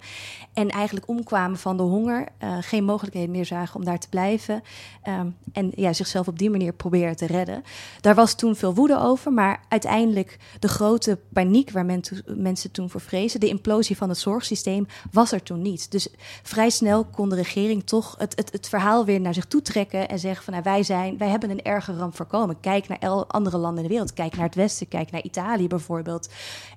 [0.52, 4.62] En eigenlijk omkwamen van de honger, uh, geen mogelijkheden meer zagen om daar te blijven.
[5.08, 7.62] Um, en ja, zichzelf op die manier proberen te redden.
[8.00, 12.90] Daar was toen veel woede over, maar uiteindelijk de grote paniek waar men mensen toen
[12.90, 15.90] voor vrezen, de implosie van het zorgsysteem, was er toen niet.
[15.90, 16.08] Dus
[16.42, 20.08] vrij snel kon de regering toch het, het, het verhaal weer naar zich toe trekken
[20.08, 22.60] en zeggen van nou, wij, zijn, wij hebben een erge ramp voorkomen.
[22.60, 26.28] Kijk naar andere landen in de wereld, kijk naar het Westen, kijk naar Italië bijvoorbeeld.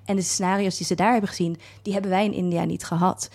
[0.04, 3.30] En de scenario's die ze daar hebben gezien, die hebben wij in India niet gehad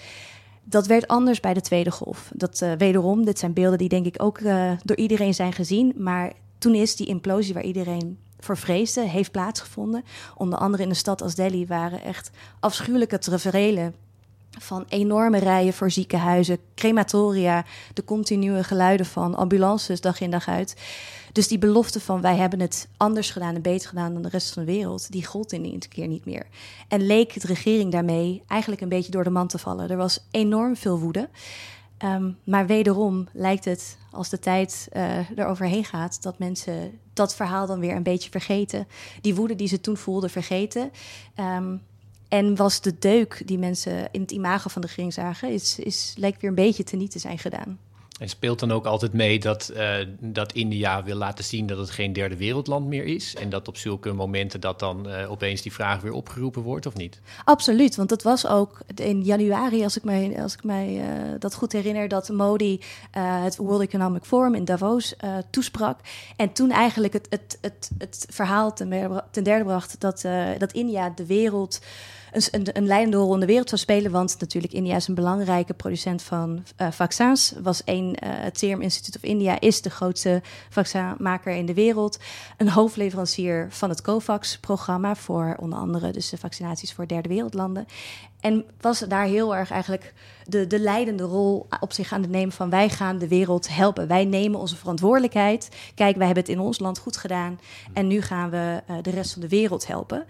[0.70, 2.32] dat werd anders bij de tweede golf.
[2.34, 5.94] Dat uh, wederom, dit zijn beelden die denk ik ook uh, door iedereen zijn gezien.
[5.98, 10.04] Maar toen is die implosie waar iedereen voor vreesde, heeft plaatsgevonden.
[10.38, 13.96] Onder andere in een stad als Delhi waren echt afschuwelijke taferelen
[14.60, 20.76] van enorme rijen voor ziekenhuizen, crematoria, de continue geluiden van ambulances dag in dag uit.
[21.32, 24.54] Dus die belofte van wij hebben het anders gedaan en beter gedaan dan de rest
[24.54, 26.48] van de wereld, die gold in een keer niet meer.
[26.88, 29.90] En leek de regering daarmee eigenlijk een beetje door de man te vallen.
[29.90, 31.30] Er was enorm veel woede.
[32.04, 37.68] Um, maar wederom lijkt het, als de tijd uh, eroverheen gaat, dat mensen dat verhaal
[37.68, 38.88] dan weer een beetje vergeten.
[39.22, 40.92] Die woede die ze toen voelden, vergeten.
[41.36, 41.82] Um,
[42.28, 46.14] en was de deuk die mensen in het imago van de regering zagen, is, is,
[46.18, 47.80] lijkt weer een beetje teniet te zijn gedaan.
[48.20, 51.90] En speelt dan ook altijd mee dat, uh, dat India wil laten zien dat het
[51.90, 53.36] geen derde wereldland meer is?
[53.36, 56.96] En dat op zulke momenten dat dan uh, opeens die vraag weer opgeroepen wordt, of
[56.96, 57.20] niet?
[57.44, 61.04] Absoluut, want dat was ook in januari, als ik mij, als ik mij uh,
[61.40, 65.16] dat goed herinner, dat Modi het World Economic Forum in Davos
[65.50, 66.00] toesprak.
[66.36, 70.26] En toen eigenlijk het, het, het, het verhaal ten, ten derde bracht dat,
[70.58, 71.80] dat India de wereld
[72.32, 74.12] een, een, een leidende rol in de wereld zou spelen.
[74.12, 77.54] Want natuurlijk, India is een belangrijke producent van uh, vaccins.
[77.62, 82.20] Was één, uh, het Serum Institute of India is de grootste vaccinmaker in de wereld.
[82.58, 87.86] Een hoofdleverancier van het COVAX-programma voor onder andere dus de vaccinaties voor derde wereldlanden.
[88.40, 90.14] En was daar heel erg eigenlijk
[90.46, 94.08] de, de leidende rol op zich aan het nemen van wij gaan de wereld helpen.
[94.08, 95.70] Wij nemen onze verantwoordelijkheid.
[95.96, 97.60] Kijk, wij hebben het in ons land goed gedaan
[97.94, 100.26] en nu gaan we uh, de rest van de wereld helpen.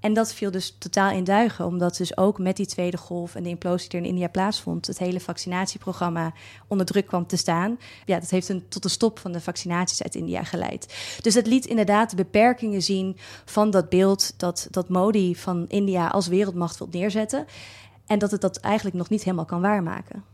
[0.00, 3.42] En dat viel dus totaal in duigen, omdat dus ook met die tweede golf en
[3.42, 6.32] de implosie die er in India plaatsvond, het hele vaccinatieprogramma
[6.66, 7.78] onder druk kwam te staan.
[8.04, 10.94] Ja, dat heeft een, tot de stop van de vaccinaties uit India geleid.
[11.22, 16.06] Dus het liet inderdaad de beperkingen zien van dat beeld dat, dat Modi van India
[16.06, 17.46] als wereldmacht wil neerzetten.
[18.06, 20.24] En dat het dat eigenlijk nog niet helemaal kan waarmaken.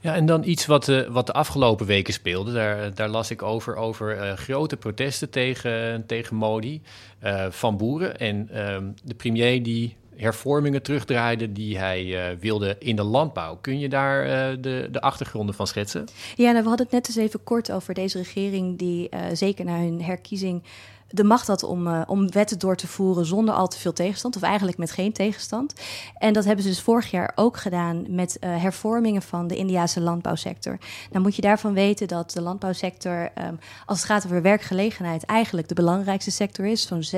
[0.00, 2.52] Ja, en dan iets wat, uh, wat de afgelopen weken speelde.
[2.52, 6.82] Daar, daar las ik over, over uh, grote protesten tegen, tegen Modi
[7.24, 8.18] uh, van boeren.
[8.18, 13.58] En ehm, de premier die hervormingen terugdraaide die hij wilde in de landbouw.
[13.60, 14.24] Kun je daar
[14.60, 16.04] de, de achtergronden van schetsen?
[16.36, 19.78] Ja, nou, we hadden het net eens even kort over deze regering die zeker na
[19.78, 20.62] hun herkiezing
[21.08, 24.36] de macht had om, uh, om wetten door te voeren zonder al te veel tegenstand,
[24.36, 25.72] of eigenlijk met geen tegenstand.
[26.18, 30.00] En dat hebben ze dus vorig jaar ook gedaan met uh, hervormingen van de Indiase
[30.00, 30.78] landbouwsector.
[31.10, 35.68] Nou moet je daarvan weten dat de landbouwsector, um, als het gaat over werkgelegenheid, eigenlijk
[35.68, 36.86] de belangrijkste sector is.
[36.86, 37.08] Zo'n 60%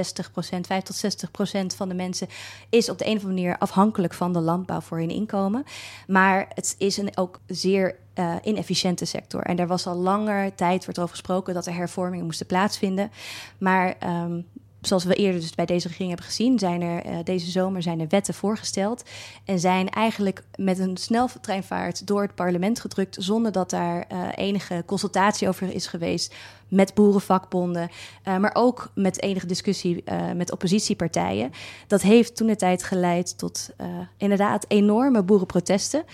[0.61, 2.29] 5 tot 60 procent van de mensen
[2.69, 5.65] is op de een of andere manier afhankelijk van de landbouw voor hun inkomen.
[6.07, 9.43] Maar het is een ook zeer uh, inefficiënte sector.
[9.43, 13.11] En daar was al langer tijd wordt over gesproken dat er hervormingen moesten plaatsvinden.
[13.59, 14.47] Maar um,
[14.81, 18.01] zoals we eerder dus bij deze regering hebben gezien, zijn er uh, deze zomer zijn
[18.01, 19.03] er wetten voorgesteld.
[19.45, 23.17] En zijn eigenlijk met een sneltreinvaart door het parlement gedrukt.
[23.21, 26.35] zonder dat daar uh, enige consultatie over is geweest.
[26.69, 27.91] Met boerenvakbonden,
[28.25, 30.05] maar ook met enige discussie
[30.37, 31.51] met oppositiepartijen.
[31.87, 33.71] Dat heeft toen de tijd geleid tot
[34.17, 36.05] inderdaad enorme boerenprotesten.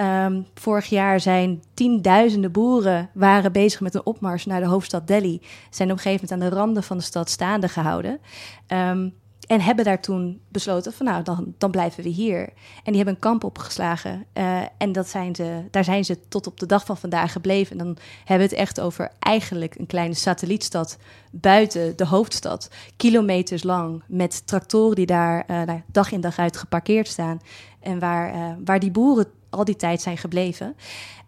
[0.00, 5.40] Um, vorig jaar zijn tienduizenden boeren waren bezig met een opmars naar de hoofdstad Delhi.
[5.70, 8.20] Zijn op een gegeven moment aan de randen van de stad staande gehouden.
[8.68, 9.14] Um,
[9.46, 12.40] en hebben daar toen besloten van nou, dan, dan blijven we hier.
[12.82, 14.26] En die hebben een kamp opgeslagen.
[14.34, 17.78] Uh, en dat zijn ze, daar zijn ze tot op de dag van vandaag gebleven.
[17.78, 20.98] En dan hebben we het echt over eigenlijk een kleine satellietstad
[21.30, 22.70] buiten de hoofdstad.
[22.96, 27.40] Kilometers lang met tractoren die daar uh, dag in dag uit geparkeerd staan.
[27.80, 30.76] En waar, uh, waar die boeren al die tijd zijn gebleven.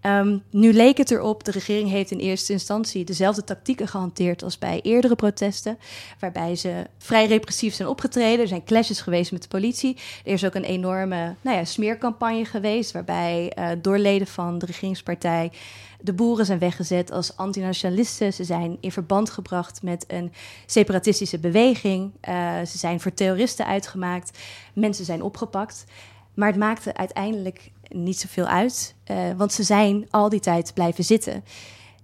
[0.03, 4.59] Um, nu leek het erop, de regering heeft in eerste instantie dezelfde tactieken gehanteerd als
[4.59, 5.79] bij eerdere protesten,
[6.19, 8.41] waarbij ze vrij repressief zijn opgetreden.
[8.41, 9.97] Er zijn clashes geweest met de politie.
[10.25, 14.67] Er is ook een enorme nou ja, smeercampagne geweest, waarbij uh, door leden van de
[14.67, 15.51] regeringspartij
[16.01, 18.33] de boeren zijn weggezet als antinationalisten.
[18.33, 20.33] Ze zijn in verband gebracht met een
[20.67, 22.13] separatistische beweging.
[22.29, 24.39] Uh, ze zijn voor terroristen uitgemaakt.
[24.73, 25.85] Mensen zijn opgepakt.
[26.35, 31.05] Maar het maakte uiteindelijk niet zoveel uit, uh, want ze zijn al die tijd blijven
[31.05, 31.45] zitten.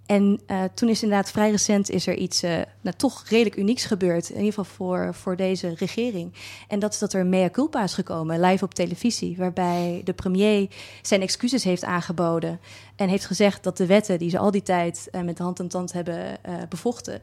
[0.07, 3.85] En uh, toen is inderdaad vrij recent is er iets uh, nou, toch redelijk unieks
[3.85, 4.28] gebeurd.
[4.28, 6.32] In ieder geval voor, voor deze regering.
[6.68, 9.37] En dat is dat er mea culpa is gekomen, live op televisie.
[9.37, 10.68] Waarbij de premier
[11.03, 12.61] zijn excuses heeft aangeboden.
[12.97, 15.93] En heeft gezegd dat de wetten die ze al die tijd met hand en tand
[15.93, 17.20] hebben bevochten.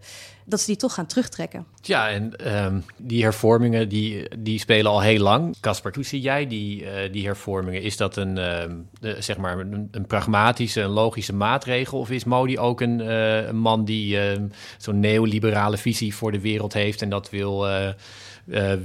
[0.51, 1.65] Dat ze die toch gaan terugtrekken.
[1.81, 5.55] Ja, en um, die hervormingen die, die spelen al heel lang.
[5.59, 7.81] Caspar, hoe zie jij die, die hervormingen?
[7.81, 11.99] Is dat een, de, zeg maar een, een pragmatische, een logische maatregel?
[11.99, 14.43] Of is Modi ook een, uh, een man die uh,
[14.77, 17.89] zo'n neoliberale visie voor de wereld heeft en dat wil, uh,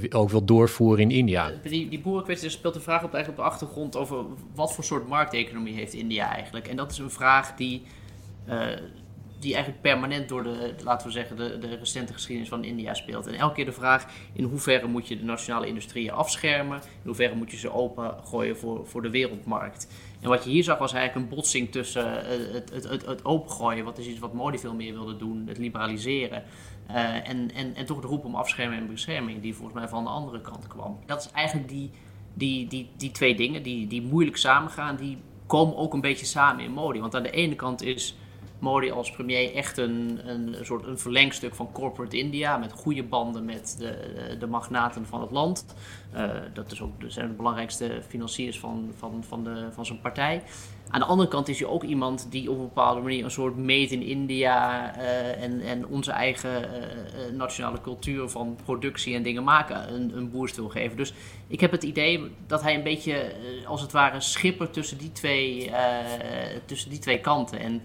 [0.09, 1.51] ook wil doorvoeren in India.
[1.63, 5.07] Die, die boerenkwestie speelt de vraag op, eigenlijk op de achtergrond over wat voor soort
[5.07, 6.67] markteconomie heeft India eigenlijk.
[6.67, 7.81] En dat is een vraag die,
[9.39, 13.27] die eigenlijk permanent door de, laten we zeggen, de, de recente geschiedenis van India speelt.
[13.27, 17.35] En elke keer de vraag in hoeverre moet je de nationale industrieën afschermen, in hoeverre
[17.35, 19.87] moet je ze opengooien voor, voor de wereldmarkt.
[20.21, 23.25] En wat je hier zag was eigenlijk een botsing tussen eh, het, het, het, het
[23.25, 26.43] opengooien, wat is iets wat Modi veel meer wilde doen, het liberaliseren.
[26.91, 30.03] Uh, en, en, en toch de roep om afscherming en bescherming, die volgens mij van
[30.03, 30.99] de andere kant kwam.
[31.05, 31.91] Dat is eigenlijk die,
[32.33, 35.17] die, die, die twee dingen, die, die moeilijk samengaan, die
[35.47, 36.99] komen ook een beetje samen in Modi.
[36.99, 38.15] Want aan de ene kant is
[38.59, 42.57] Modi als premier echt een, een soort een verlengstuk van corporate India.
[42.57, 45.65] Met goede banden met de, de magnaten van het land.
[46.15, 50.43] Uh, dat is ook, zijn de belangrijkste financiers van, van, van, de, van zijn partij.
[50.89, 53.57] Aan de andere kant is hij ook iemand die op een bepaalde manier een soort
[53.57, 59.43] made in India uh, en, en onze eigen uh, nationale cultuur van productie en dingen
[59.43, 60.97] maken een, een boost wil geven.
[60.97, 61.13] Dus
[61.47, 63.31] ik heb het idee dat hij een beetje
[63.65, 65.71] als het ware schipper tussen die twee,
[66.65, 67.59] tussen die twee kanten.
[67.59, 67.81] En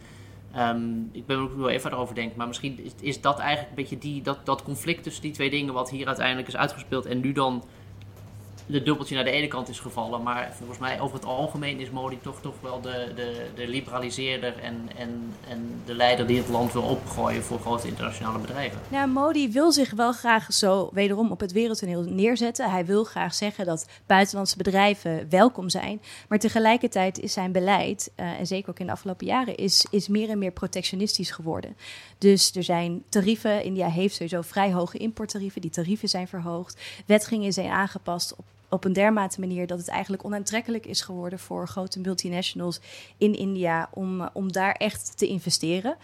[0.56, 3.68] Um, ik ben er ook wel even over denken, maar misschien is, is, dat eigenlijk
[3.68, 7.06] een beetje die, dat, dat conflict tussen die twee dingen wat hier uiteindelijk is uitgespeeld
[7.06, 7.64] en nu dan
[8.66, 10.22] de dubbeltje naar de ene kant is gevallen.
[10.22, 14.58] Maar volgens mij over het algemeen is Modi toch, toch wel de, de, de liberaliseerder
[14.58, 18.80] en, en, en de leider die het land wil opgooien voor grote internationale bedrijven.
[18.88, 22.70] Nou, Modi wil zich wel graag zo wederom op het wereldtoneel neerzetten.
[22.70, 26.02] Hij wil graag zeggen dat buitenlandse bedrijven welkom zijn.
[26.28, 30.08] Maar tegelijkertijd is zijn beleid, uh, en zeker ook in de afgelopen jaren, is, is
[30.08, 31.76] meer en meer protectionistisch geworden.
[32.18, 33.64] Dus er zijn tarieven.
[33.64, 35.60] India heeft sowieso vrij hoge importtarieven.
[35.60, 36.80] Die tarieven zijn verhoogd.
[37.06, 41.68] Wetgingen zijn aangepast op op een dermate manier dat het eigenlijk onaantrekkelijk is geworden voor
[41.68, 42.80] grote multinationals
[43.18, 45.96] in India om, om daar echt te investeren.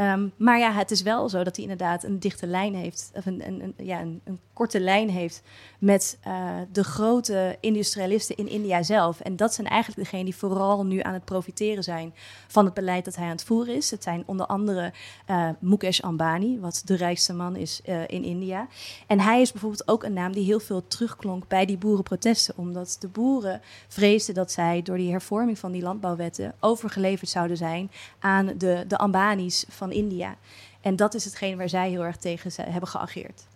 [0.00, 3.26] Um, maar ja, het is wel zo dat hij inderdaad een dichte lijn heeft, of
[3.26, 5.42] een, een ja, een, een, korte lijn heeft
[5.78, 9.20] met uh, de grote industrialisten in India zelf.
[9.20, 12.14] En dat zijn eigenlijk degenen die vooral nu aan het profiteren zijn
[12.46, 13.90] van het beleid dat hij aan het voeren is.
[13.90, 14.92] Het zijn onder andere
[15.30, 18.68] uh, Mukesh Ambani, wat de rijkste man is uh, in India.
[19.06, 22.96] En hij is bijvoorbeeld ook een naam die heel veel terugklonk bij die boerenprotesten, omdat
[23.00, 28.52] de boeren vreesden dat zij door die hervorming van die landbouwwetten overgeleverd zouden zijn aan
[28.58, 30.36] de, de Ambanis van India.
[30.80, 33.46] En dat is hetgeen waar zij heel erg tegen hebben geageerd.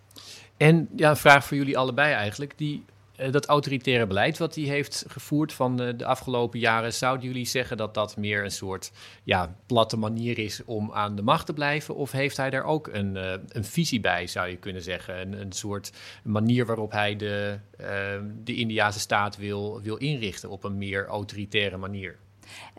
[0.59, 2.57] En ja, een vraag voor jullie allebei eigenlijk.
[2.57, 2.85] Die,
[3.19, 7.45] uh, dat autoritaire beleid wat hij heeft gevoerd van de, de, afgelopen jaren, zouden jullie
[7.45, 8.91] zeggen dat dat meer een soort
[9.23, 11.95] ja, platte manier is om aan de macht te blijven?
[11.95, 15.21] Of heeft hij daar ook een, uh, een visie bij, zou je kunnen zeggen?
[15.21, 15.91] Een, een soort
[16.23, 17.59] manier waarop hij de,
[18.43, 22.17] de Indiase staat wil, wil inrichten op een meer autoritaire manier?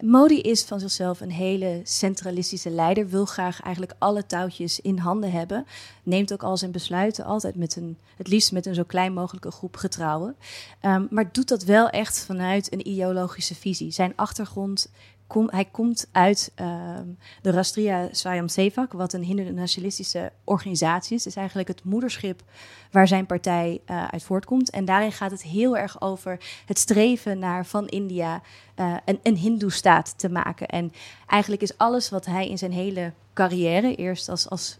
[0.01, 5.31] Modi is van zichzelf een hele centralistische leider, wil graag eigenlijk alle touwtjes in handen
[5.31, 5.67] hebben.
[6.03, 9.51] Neemt ook al zijn besluiten altijd met een, het liefst met een zo klein mogelijke
[9.51, 10.37] groep getrouwen.
[10.83, 13.91] Um, maar doet dat wel echt vanuit een ideologische visie.
[13.91, 14.91] Zijn achtergrond
[15.31, 16.99] Kom, hij komt uit uh,
[17.43, 21.25] de Rastria Swayamsevak, wat een hindu-nationalistische organisatie is.
[21.25, 22.43] Het is eigenlijk het moederschip
[22.91, 24.71] waar zijn partij uh, uit voortkomt.
[24.71, 28.43] En daarin gaat het heel erg over het streven naar van India
[28.77, 30.69] uh, een, een hindoe-staat te maken.
[30.69, 30.93] En
[31.27, 34.79] eigenlijk is alles wat hij in zijn hele carrière, eerst als, als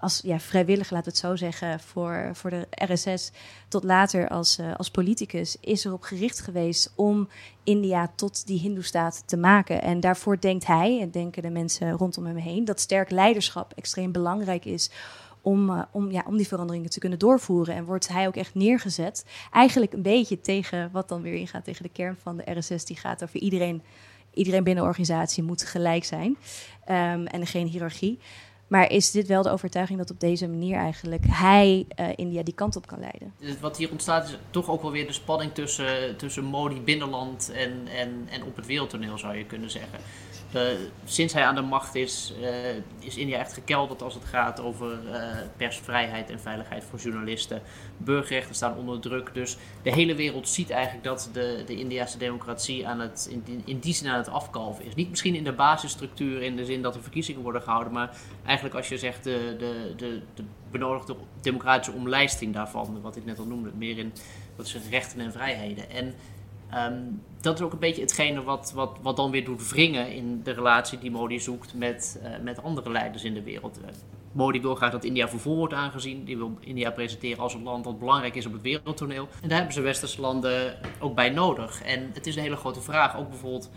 [0.00, 3.30] als ja, vrijwillig, laat het zo zeggen, voor, voor de RSS,
[3.68, 7.28] tot later als, uh, als politicus, is erop gericht geweest om
[7.64, 9.82] India tot die Hindoestaat te maken.
[9.82, 14.12] En daarvoor denkt hij, en denken de mensen rondom hem heen, dat sterk leiderschap extreem
[14.12, 14.90] belangrijk is
[15.40, 17.74] om, uh, om, ja, om die veranderingen te kunnen doorvoeren.
[17.74, 19.24] En wordt hij ook echt neergezet.
[19.52, 22.96] Eigenlijk een beetje tegen wat dan weer ingaat tegen de kern van de RSS, die
[22.96, 23.82] gaat over iedereen.
[24.34, 26.36] Iedereen binnen de organisatie moet gelijk zijn
[26.88, 28.18] um, en geen hiërarchie.
[28.68, 32.54] Maar is dit wel de overtuiging dat op deze manier eigenlijk hij uh, India die
[32.54, 33.34] kant op kan leiden?
[33.60, 37.88] Wat hier ontstaat is toch ook wel weer de spanning tussen, tussen Modi binnenland en,
[37.96, 39.98] en, en op het wereldtoneel, zou je kunnen zeggen.
[40.54, 40.62] Uh,
[41.04, 42.48] sinds hij aan de macht is, uh,
[42.98, 45.22] is India echt gekelderd als het gaat over uh,
[45.56, 47.62] persvrijheid en veiligheid voor journalisten.
[47.96, 49.34] Burgerrechten staan onder druk.
[49.34, 53.78] Dus de hele wereld ziet eigenlijk dat de, de Indiase democratie aan het, in, in
[53.78, 54.94] die zin aan het afkalven is.
[54.94, 58.76] Niet misschien in de basisstructuur, in de zin dat er verkiezingen worden gehouden, maar eigenlijk
[58.76, 63.46] als je zegt de, de, de, de benodigde democratische omlijsting daarvan, wat ik net al
[63.46, 64.12] noemde, meer in
[64.56, 65.90] wat het, rechten en vrijheden.
[65.90, 66.14] En
[66.74, 70.42] Um, dat is ook een beetje hetgene wat, wat, wat dan weer doet wringen in
[70.42, 73.78] de relatie die Modi zoekt met, uh, met andere leiders in de wereld.
[73.82, 73.88] Uh,
[74.32, 76.24] Modi wil graag dat India voor wordt aangezien.
[76.24, 79.28] Die wil India presenteren als een land dat belangrijk is op het wereldtoneel.
[79.42, 81.82] En daar hebben ze westerse landen ook bij nodig.
[81.82, 83.70] En het is een hele grote vraag, ook bijvoorbeeld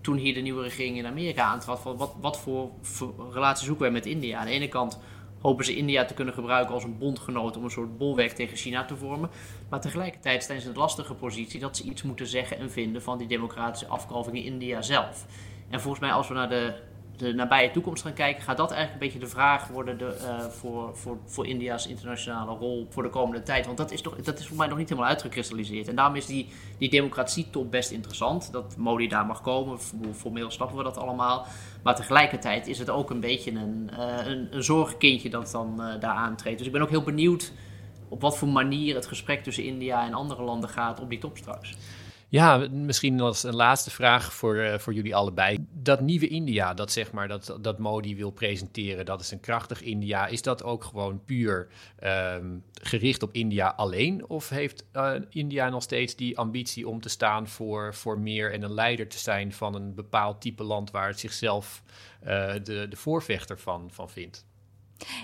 [0.00, 3.92] toen hier de nieuwe regering in Amerika aantrad, wat, wat voor, voor relatie zoeken wij
[3.92, 4.38] met India?
[4.38, 4.98] Aan de ene kant
[5.44, 8.84] hopen ze India te kunnen gebruiken als een bondgenoot om een soort bolwerk tegen China
[8.84, 9.30] te vormen.
[9.68, 13.02] Maar tegelijkertijd staan ze in de lastige positie dat ze iets moeten zeggen en vinden
[13.02, 15.26] van die democratische afkalving in India zelf.
[15.70, 16.74] En volgens mij, als we naar de
[17.16, 20.38] de nabije toekomst gaan kijken, gaat dat eigenlijk een beetje de vraag worden de, uh,
[20.44, 23.66] voor, voor, voor India's internationale rol voor de komende tijd.
[23.66, 25.88] Want dat is, toch, dat is voor mij nog niet helemaal uitgekristalliseerd.
[25.88, 26.48] En daarom is die,
[26.78, 28.52] die democratie-top best interessant.
[28.52, 29.78] Dat Modi daar mag komen,
[30.14, 31.46] formeel snappen we dat allemaal.
[31.82, 36.14] Maar tegelijkertijd is het ook een beetje een, uh, een, zorgenkindje dat dan uh, daar
[36.14, 36.58] aantreedt.
[36.58, 37.52] Dus ik ben ook heel benieuwd
[38.08, 41.36] op wat voor manier het gesprek tussen India en andere landen gaat op die top
[41.36, 41.76] straks.
[42.28, 45.66] Ja, misschien als een laatste vraag voor, uh, voor jullie allebei.
[45.70, 49.82] Dat nieuwe India, dat zeg maar dat, dat Modi wil presenteren, dat is een krachtig
[49.82, 50.26] India.
[50.26, 51.68] Is dat ook gewoon puur
[52.04, 54.28] um, gericht op India alleen?
[54.28, 58.62] Of heeft uh, India nog steeds die ambitie om te staan voor, voor meer en
[58.62, 61.82] een leider te zijn van een bepaald type land waar het zichzelf
[62.22, 64.44] uh, de, de voorvechter van, van vindt?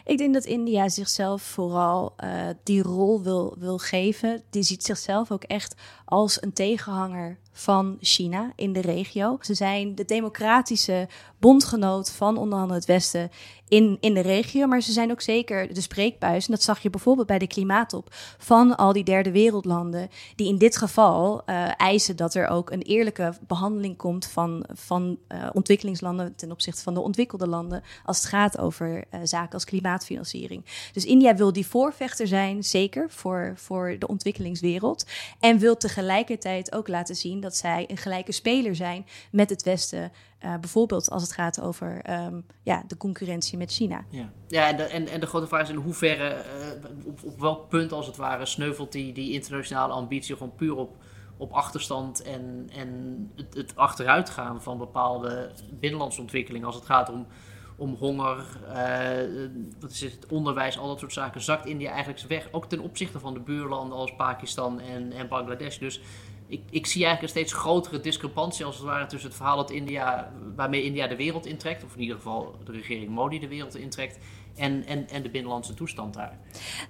[0.04, 2.16] Ik denk dat India zichzelf vooral
[2.62, 4.42] die rol wil, wil geven.
[4.50, 5.74] Die ziet zichzelf ook echt
[6.10, 9.38] als een tegenhanger van China in de regio.
[9.40, 11.08] Ze zijn de democratische
[11.38, 13.30] bondgenoot van onder andere het Westen
[13.68, 14.66] in, in de regio.
[14.66, 16.46] Maar ze zijn ook zeker de spreekbuis.
[16.46, 20.08] En dat zag je bijvoorbeeld bij de klimaattop van al die derde wereldlanden.
[20.34, 25.18] Die in dit geval uh, eisen dat er ook een eerlijke behandeling komt van, van
[25.28, 27.82] uh, ontwikkelingslanden ten opzichte van de ontwikkelde landen.
[28.04, 30.64] Als het gaat over uh, zaken als klimaatfinanciering.
[30.92, 35.06] Dus India wil die voorvechter zijn, zeker voor, voor de ontwikkelingswereld.
[35.40, 40.12] En wil tegelijkertijd ook laten zien dat zij een gelijke speler zijn met het Westen.
[40.44, 44.04] Uh, bijvoorbeeld als het gaat over um, ja, de concurrentie met China.
[44.08, 46.44] Ja, ja en, de, en, en de grote vraag is in hoeverre,
[46.84, 50.76] uh, op, op welk punt als het ware, sneuvelt die, die internationale ambitie gewoon puur
[50.76, 50.96] op,
[51.36, 57.26] op achterstand en, en het, het achteruitgaan van bepaalde binnenlandse ontwikkelingen als het gaat om,
[57.80, 58.36] om honger,
[58.68, 59.50] uh,
[59.80, 62.48] wat is het, onderwijs, al dat soort zaken, zakt India eigenlijk weg.
[62.50, 65.78] Ook ten opzichte van de buurlanden als Pakistan en, en Bangladesh.
[65.78, 66.00] Dus
[66.46, 69.70] ik, ik zie eigenlijk een steeds grotere discrepantie als het ware tussen het verhaal dat
[69.70, 73.76] India, waarmee India de wereld intrekt, of in ieder geval de regering Modi de wereld
[73.76, 74.18] intrekt,
[74.60, 76.38] en, en, en de binnenlandse toestand daar.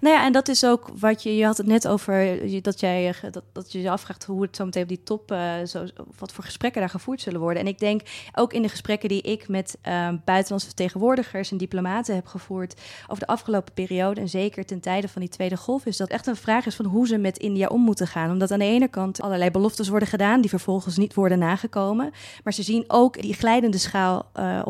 [0.01, 3.14] Nou ja, en dat is ook wat je, je had het net over, dat, jij,
[3.31, 5.85] dat, dat je je afvraagt hoe het zo meteen op die top, uh, zo,
[6.18, 7.62] wat voor gesprekken daar gevoerd zullen worden.
[7.62, 8.01] En ik denk
[8.35, 13.18] ook in de gesprekken die ik met uh, buitenlandse vertegenwoordigers en diplomaten heb gevoerd over
[13.18, 16.37] de afgelopen periode, en zeker ten tijde van die tweede golf, is dat echt een
[16.37, 18.31] vraag is van hoe ze met India om moeten gaan.
[18.31, 22.12] Omdat aan de ene kant allerlei beloftes worden gedaan die vervolgens niet worden nagekomen.
[22.45, 24.66] Maar ze zien ook die glijdende schaal, uh,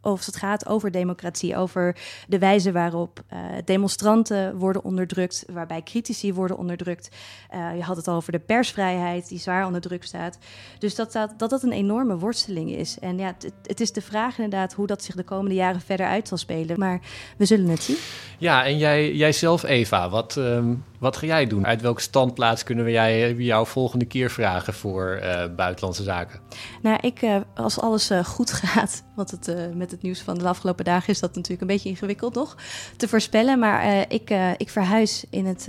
[0.00, 1.96] als het gaat over democratie, over
[2.28, 7.08] de wijze waarop uh, demonstranten worden onderdrukt, waarbij critici worden onderdrukt.
[7.54, 10.38] Uh, je had het al over de persvrijheid, die zwaar onder druk staat.
[10.78, 12.98] Dus dat dat, dat, dat een enorme worsteling is.
[12.98, 16.28] En ja, het, is de vraag inderdaad hoe dat zich de komende jaren verder uit
[16.28, 16.78] zal spelen.
[16.78, 17.00] Maar
[17.36, 17.96] we zullen het zien.
[18.38, 21.66] Ja, en jij, jij zelf, Eva, wat, um, wat ga jij doen?
[21.66, 26.40] Uit welke standplaats kunnen we jij, jou volgende keer vragen voor uh, buitenlandse zaken?
[26.82, 30.84] Nou, ik, uh, als alles goed gaat, want het, met het nieuws van de afgelopen
[30.84, 32.56] dagen is dat natuurlijk een beetje ingewikkeld nog
[32.96, 33.58] te voorspellen.
[33.58, 35.68] Maar ik, ik verhuis in het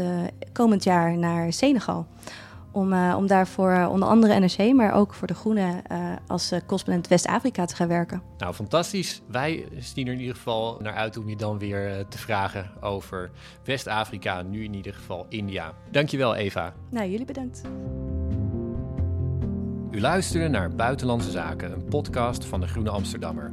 [0.54, 2.08] komend jaar naar Senegal
[2.72, 7.08] om, uh, om daarvoor onder andere NRC, maar ook voor de Groenen uh, als correspondent
[7.08, 8.22] West-Afrika te gaan werken.
[8.38, 9.22] Nou, fantastisch.
[9.28, 13.32] Wij zien er in ieder geval naar uit om je dan weer te vragen over
[13.64, 15.74] West-Afrika, nu in ieder geval India.
[15.92, 16.74] Dankjewel, Eva.
[16.90, 17.62] Nou, jullie bedankt.
[19.92, 23.52] U luisterde naar Buitenlandse Zaken, een podcast van de Groene Amsterdammer.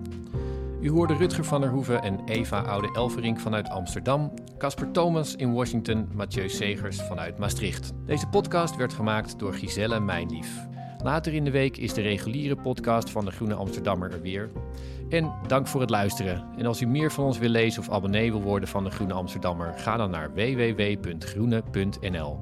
[0.80, 6.08] U hoorde Rutger van der Hoeven en Eva Oude-Elverink vanuit Amsterdam, Casper Thomas in Washington,
[6.14, 7.92] Mathieu Segers vanuit Maastricht.
[8.06, 10.66] Deze podcast werd gemaakt door Giselle Mijnlief.
[11.02, 14.50] Later in de week is de reguliere podcast van de Groene Amsterdammer er weer.
[15.08, 16.44] En dank voor het luisteren.
[16.56, 19.12] En als u meer van ons wil lezen of abonnee wil worden van de Groene
[19.12, 22.40] Amsterdammer, ga dan naar www.groene.nl.